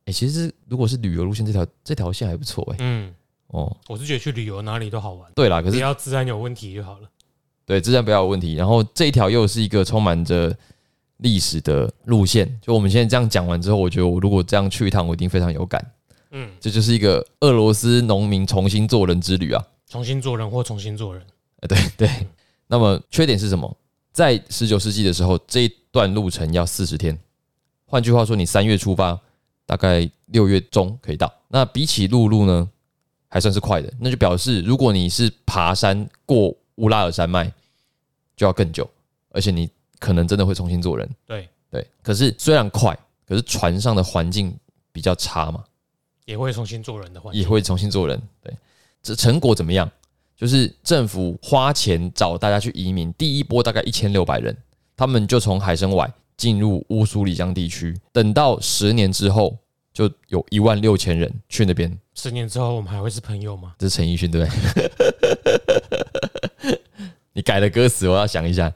[0.07, 2.77] 哎，其实如果是旅游路线，这条这条线还不错哎。
[2.81, 3.15] 嗯，
[3.49, 5.31] 哦，我是觉得去旅游哪里都好玩。
[5.35, 7.09] 对啦，可是只要自然有问题就好了。
[7.67, 8.55] 对，自然不要有问题。
[8.55, 10.57] 然后这一条又是一个充满着
[11.19, 12.59] 历史的路线。
[12.63, 15.93] 就我们现在这样讲完之后，我觉得我如果这样去一趟，我一定非常有感。
[16.31, 19.63] 嗯，这就是一个俄罗斯农民重新做人之旅啊！
[19.89, 21.24] 重新做人或重新做人。
[21.61, 22.26] 呃，对对。
[22.66, 23.76] 那么缺点是什么？
[24.12, 27.18] 在十九世纪的时候，这一段路程要四十天。
[27.86, 29.18] 换句话说，你三月出发。
[29.66, 31.30] 大概六月中可以到。
[31.47, 32.66] 那比起陆路呢，
[33.28, 33.93] 还算是快的。
[34.01, 37.53] 那就表示，如果你是爬山过乌拉尔山脉，
[38.34, 38.89] 就要更久，
[39.28, 39.68] 而且你
[39.99, 41.07] 可能真的会重新做人。
[41.26, 41.86] 对对。
[42.03, 44.59] 可是虽然快，可是船上的环境
[44.91, 45.62] 比较差嘛，
[46.24, 48.18] 也会重新做人的环境，也会重新做人。
[48.43, 48.57] 对，
[49.09, 49.91] 这成果怎么样？
[50.37, 54.55] 就是政府花钱找大家去移民，第一波大概一千六百人，
[54.97, 56.13] 他们就从海参崴。
[56.37, 59.59] 进入乌苏里江地区，等到十年之后，
[59.93, 61.99] 就有一万六千人去那边。
[62.15, 63.75] 十年之后，我们还会是朋友吗？
[63.77, 64.91] 这是陈奕迅对不对？
[67.35, 68.73] 你改的歌词，我要想一下。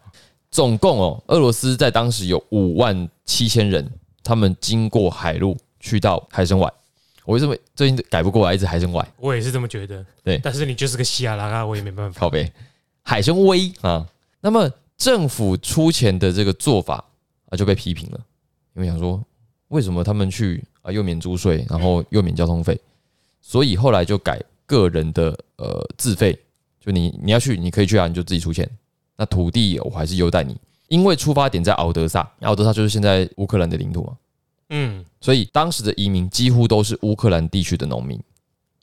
[0.50, 3.88] 总共哦，俄罗斯在当时有五万七千人，
[4.24, 6.68] 他们经过海路去到海参崴。
[7.24, 9.06] 我为什么最近改不过来，一直海参崴？
[9.18, 10.04] 我也是这么觉得。
[10.22, 12.18] 对，但是你就是个西亚拉嘎，我也没办法。
[12.18, 12.52] 靠背，
[13.02, 14.06] 海参崴啊。
[14.40, 17.04] 那么政府出钱的这个做法。
[17.48, 18.20] 啊就被批评了，
[18.72, 19.22] 因为想说
[19.68, 22.80] 为什么他们去啊又免租税，然后又免交通费，
[23.42, 26.32] 所以后来就改个人的呃自费，
[26.80, 28.66] 就你你要去你可以去啊，你就自己出钱。
[29.18, 30.56] 那土地我还是优待你，
[30.88, 34.16] 因为出发点在敖德萨，敖德萨就是现在乌克兰的领土嘛，
[34.74, 38.18] 嗯，所以当时的移民几乎都是乌克兰地区的农民，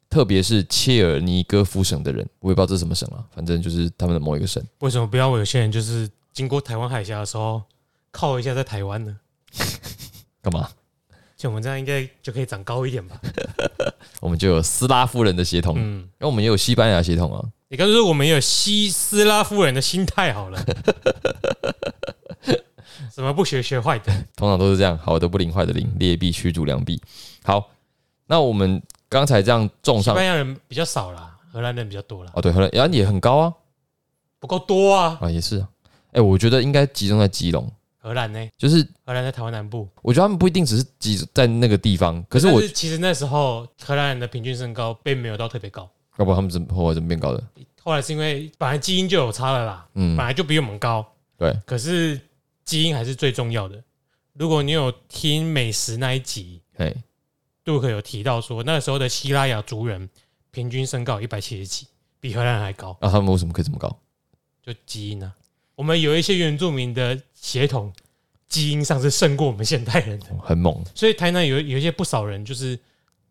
[0.09, 4.63] 特别是切尔尼戈夫省的人，我也不知道这是什么省啊，反正就是他们的某一个省。
[4.79, 7.61] 为什么不要有些人就是经过台湾海峡的时候？
[8.11, 9.15] 靠一下在台湾呢，
[10.41, 10.69] 干嘛？
[11.37, 13.21] 像我们这样应该就可以长高一点吧？
[14.19, 17.45] 我们就有斯拉夫人的血统，嗯，因为我们也有西班牙血统啊。
[17.67, 20.59] 你刚说我们有西斯拉夫人的心态好了，
[23.11, 24.11] 怎么不学学坏的？
[24.35, 27.01] 通常都是这样，好的不灵，坏的灵，劣币驱逐良币。
[27.43, 27.69] 好，
[28.27, 32.31] 那我们刚才这样种上，西班牙人比较少啦，荷兰人比较多了。
[32.35, 33.53] 哦，对，荷兰人也很高啊，
[34.39, 35.17] 不够多啊。
[35.21, 35.69] 啊，也是啊。
[36.11, 37.71] 哎，我觉得应该集中在基隆。
[38.01, 38.39] 荷兰呢？
[38.57, 39.87] 就是荷兰在台湾南部。
[40.01, 45.87] 我觉得他们不一定只是集在那个地方，可是我其实那时候荷兰人的平均身高并没有到特别高。
[46.17, 47.43] 要不他们怎后来怎么变高的？
[47.83, 51.05] 后来是因为本来基因就有差了啦，嗯，本来就比我们高。
[51.37, 52.19] 对，可是
[52.69, 53.83] 基因还是最重要的。
[54.33, 56.93] 如果你有听美食那一集，哎，
[57.63, 60.07] 杜克有提到说，那个时候的希腊雅族人
[60.51, 61.87] 平均身高一百七十几，
[62.19, 62.95] 比荷兰人还高。
[63.01, 63.99] 那他们为什么可以这么高？
[64.61, 65.33] 就基因呢？
[65.73, 67.91] 我们有一些原住民的血统
[68.47, 70.79] 基因上是胜过我们现代人的，很猛。
[70.93, 72.79] 所以台南有有一些不少人，就是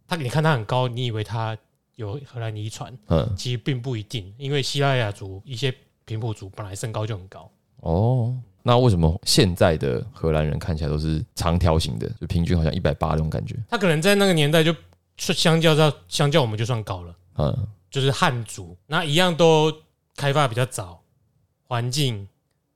[0.08, 1.56] 他，你看他很高，你以为他
[1.94, 5.72] 有荷兰遗传，嗯，其实并不一定，因为希腊雅族一些
[6.04, 7.48] 平埔族本来身高就很高。
[7.76, 8.36] 哦，
[8.68, 13.56] 那为什么现在的荷兰人看起来都是长条形的，就平均好像一百八那种感觉？
[13.68, 14.74] 他可能在那个年代就
[15.16, 19.72] 相较到相较我们就算高了，嗯，就是汉族，那一样都
[20.14, 21.00] 开发比较早，
[21.66, 22.28] 环境。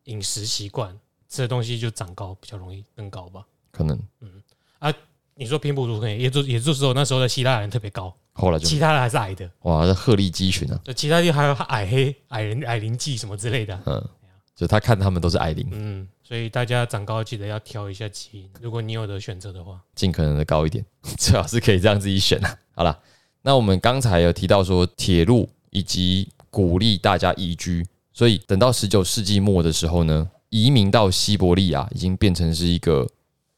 [0.07, 3.47] 饮食习惯吃的东西就长高比较容易更高吧？
[3.70, 4.43] 可能，嗯
[4.80, 4.93] 啊，
[5.36, 9.49] 你说平埔族可能也就也就是说那时候的希腊人特别高，后来就其他的还是矮的。
[9.61, 10.80] 哇，这鹤立鸡群啊！
[10.97, 13.80] 其他地还有矮黑、矮人、矮灵记什么之类的。
[13.86, 14.09] 嗯，
[14.55, 15.66] 就他看他们都是矮灵。
[15.72, 20.84] 嗯，所以大家长高记得要挑一下基因，如果你有的选择的话，尽可能的高一点，
[21.18, 22.59] 最好是可以这样自己选啊。
[22.74, 22.98] 好了，
[23.42, 27.86] 那我们刚才有提到说铁路以及鼓励大家移居。
[28.14, 33.09] 所以等到十九世纪末的时候呢，移民到西伯利亚已经变成是一个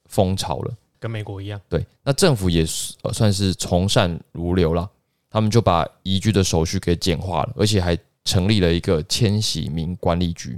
[0.04, 1.60] 风潮了，跟美国一样。
[1.68, 2.64] 对，那政府也
[3.02, 4.88] 呃算是从善如流了，
[5.28, 10.56] 他们就把移居的手续给简化了，而且还成立了一个迁徙民管理局，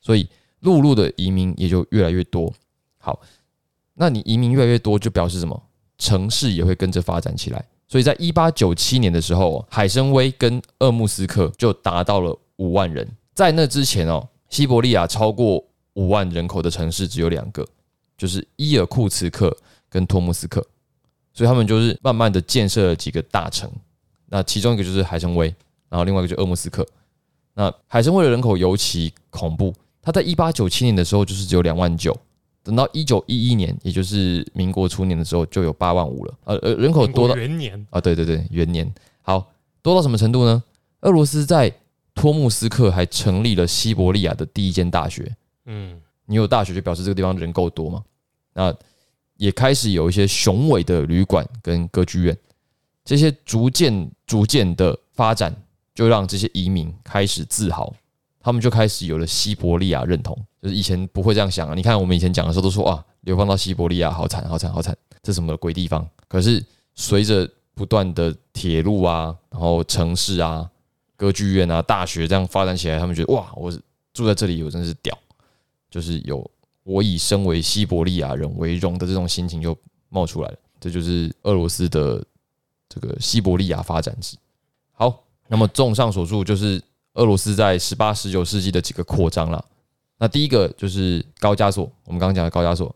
[0.00, 0.28] 所以
[0.60, 2.52] 陆路的移民也就越来越多。
[2.98, 3.20] 好，
[3.94, 5.62] 那你移民越来越多，就表示什么？
[5.98, 7.64] 城市也会跟着发展起来。
[7.86, 12.36] 所以在一八九七年的时候，海参崴跟鄂木斯克就达到了。
[12.60, 17.66] 五万人，在那之前哦，西伯利亚超过五万人口的城市只有两个，
[18.18, 19.56] 就是伊尔库茨克
[19.88, 20.60] 跟托木斯克，
[21.32, 23.72] 所以他们就是慢慢的建设了几个大城。
[24.26, 25.46] 那其中一个就是海参崴，
[25.88, 26.86] 然后另外一个就鄂木斯克。
[27.54, 29.74] 那海参崴的人口尤其恐怖，
[30.10, 32.16] 它在一八九七年的时候就是只有两万九，
[32.64, 36.34] 等到一九一一年，也就是民国初年的时候就有八万五了。
[36.46, 38.92] 呃呃，人口多到元年啊，对对对，元年
[39.22, 39.52] 好
[39.82, 40.60] 多到什么程度呢？
[41.02, 41.72] 俄罗斯在
[42.12, 45.32] 托木斯克还成立了西伯利亚的第一间大学。
[45.66, 48.02] 嗯，你有大学就表示这个地方人够多嘛？
[48.52, 48.74] 那
[49.36, 52.36] 也开始有一些雄伟的旅馆跟歌剧院，
[53.04, 55.54] 这些逐渐逐渐的发展。
[55.92, 57.92] 就让这些移民开始自豪，
[58.42, 61.74] 他们就开始有了西伯利亚认同，就是以前不会这样想啊。
[61.74, 66.08] 你看我们以前讲的时候都说啊，流放到西伯利亚好惨好惨好惨，这什么鬼地方？
[66.26, 66.64] 可是
[66.94, 70.68] 随着不断的铁路啊，然后城市啊、
[71.16, 73.70] 歌剧院啊、大学这样发展起来，他们觉得哇，我
[74.14, 75.16] 住在这里我真是屌，
[75.90, 76.50] 就是有
[76.82, 79.76] 我以身为西伯利亚人为荣的这种心情就
[80.08, 80.56] 冒出来了。
[80.80, 82.24] 这就是俄罗斯的
[82.88, 84.36] 这个西伯利亚发展史。
[84.92, 85.24] 好。
[85.52, 86.80] 那么，综上所述，就是
[87.14, 89.64] 俄罗斯在十八、十九世纪的几个扩张了。
[90.18, 92.94] 那第一个就是高加索，我们刚刚讲的高加索。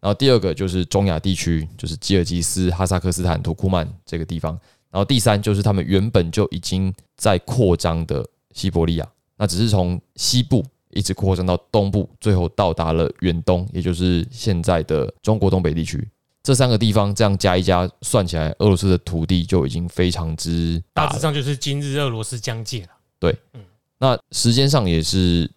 [0.00, 4.58] 然后第二个就是中亚地区，就是吉尔吉斯、哈萨克斯坦、土库曼这个地方。
[4.90, 9.06] 然后第三就是他们原本就已经在扩张的西伯利亚，
[9.36, 16.08] 那只是从西部一直扩张到东部，最后到达了远东，也就是现在的中国东北地区。
[16.42, 22.88] 这三个地方这样加一加，算起来，俄罗斯的土地就已经非常之大，大致上就是今日俄罗斯疆界了。
[23.20, 23.60] 对，嗯，
[23.98, 25.48] 那时间上也是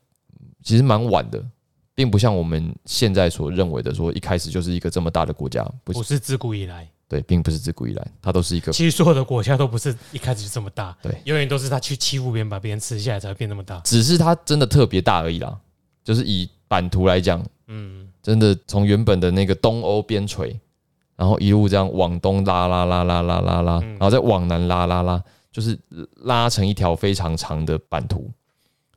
[0.62, 1.44] 其实蛮晚的，
[1.96, 6.88] 并不像我们现在所认为的说，一开始就是一个这么大的国家，不是自古以来。
[7.08, 8.72] 对，并不是自古以来，它都是一个。
[8.72, 13.80] 其实所有的国家都不是一开始就这么大，对，永远都是他去欺负别人，把别人吃下来才会变那么大。
[13.82, 15.58] 只是它真的特别大而已啦，
[16.04, 20.56] 就是以版图来讲，嗯，真的从原本的那个东欧边陲。
[21.16, 25.24] 然后一路这样往东拉拉拉拉拉拉拉，然后再往南拉拉拉，
[25.54, 25.80] 就是
[26.24, 28.30] 拉成一条非常长的版图。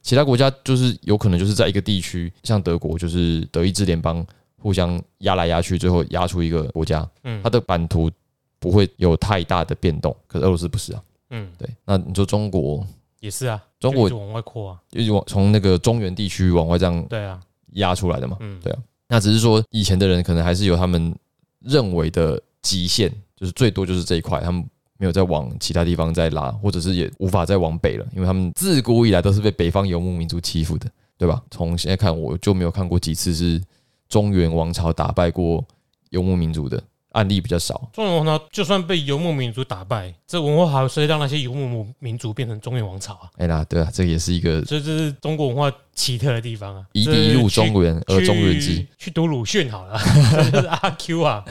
[0.02, 4.26] 其他国家就是有可能就是在一个地区，像德国就是德意志联邦
[4.58, 7.08] 互相压来压去，最后压出一个国家。
[7.22, 8.10] 嗯，它的版图
[8.58, 10.16] 不会有太大的变动。
[10.26, 11.02] 可是俄罗斯不是啊。
[11.30, 11.68] 嗯，对。
[11.84, 12.84] 那你说中国
[13.20, 17.40] 也是啊，中国往外扩啊，就是往从那个中原地区往外这样对啊
[17.74, 18.36] 压出来的嘛。
[18.40, 18.78] 嗯，对啊。
[19.06, 21.14] 那只是说以前的人可能还是有他们。
[21.60, 24.64] 认为的极限就是最多就是这一块，他们
[24.98, 31.42] 没有再往其他地方再拉，或者是也无法再往北了，因为他们自古以来都是被北方游牧民族欺负的，对吧？
[31.50, 33.62] 从现在看，我就没有看过几次是
[34.08, 35.64] 中原王朝打败过
[36.10, 36.82] 游牧民族的。
[37.16, 37.90] 案例比较少。
[37.94, 43.30] 中原王朝就算被游牧民族打败，这文化还是让那些游牧民族变成中原王朝啊？
[43.38, 46.84] 哎啦，对啊，这也是一个，这这是中国文化奇特的地方啊！
[46.92, 49.98] 一地入中原而中原之，去读鲁迅好了，
[50.52, 51.44] 这是阿 Q 啊，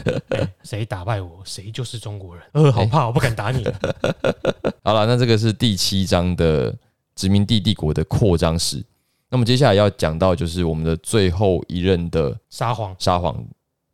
[0.64, 2.44] 谁打败我，谁就是中国人。
[2.52, 3.64] 呃，好怕，我不敢打你。
[4.86, 6.76] 好了，那这个是第七章的
[7.16, 8.86] 殖民地帝国的扩张史。
[9.32, 13.44] 那么接下来要讲到就是我们的最后一任的沙皇，沙皇。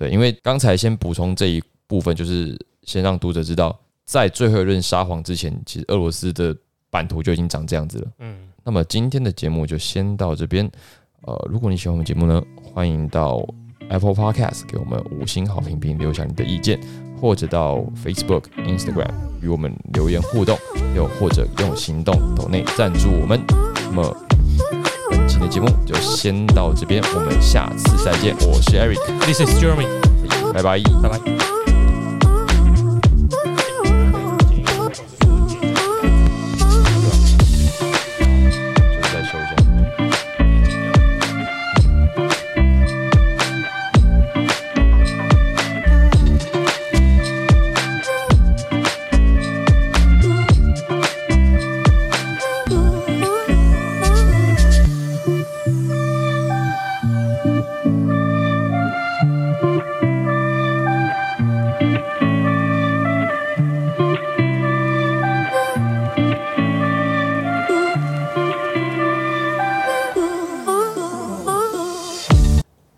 [0.02, 6.56] 对，因为刚才先补充这一部分，就是先让读者知道，在最后一任沙皇之前，其实俄罗斯的
[6.90, 8.08] 版图就已经长这样子了。
[8.18, 10.68] 嗯，那么今天的节目就先到这边。
[11.22, 13.48] 呃，如果你喜欢我们节目呢，欢迎到
[13.90, 16.80] Apple Podcast 给我们五星好评，并留下你的意见，
[17.22, 20.58] 或者到 Facebook、Instagram 与我们留言互动，
[20.96, 23.40] 又或者用行动抖内赞助我们。
[23.76, 24.41] 那么本
[25.32, 28.36] 期的节目就先到这边，我们下次再见。
[28.42, 29.88] 我是 Eric，This is Jeremy，
[30.52, 31.71] 拜拜，拜拜。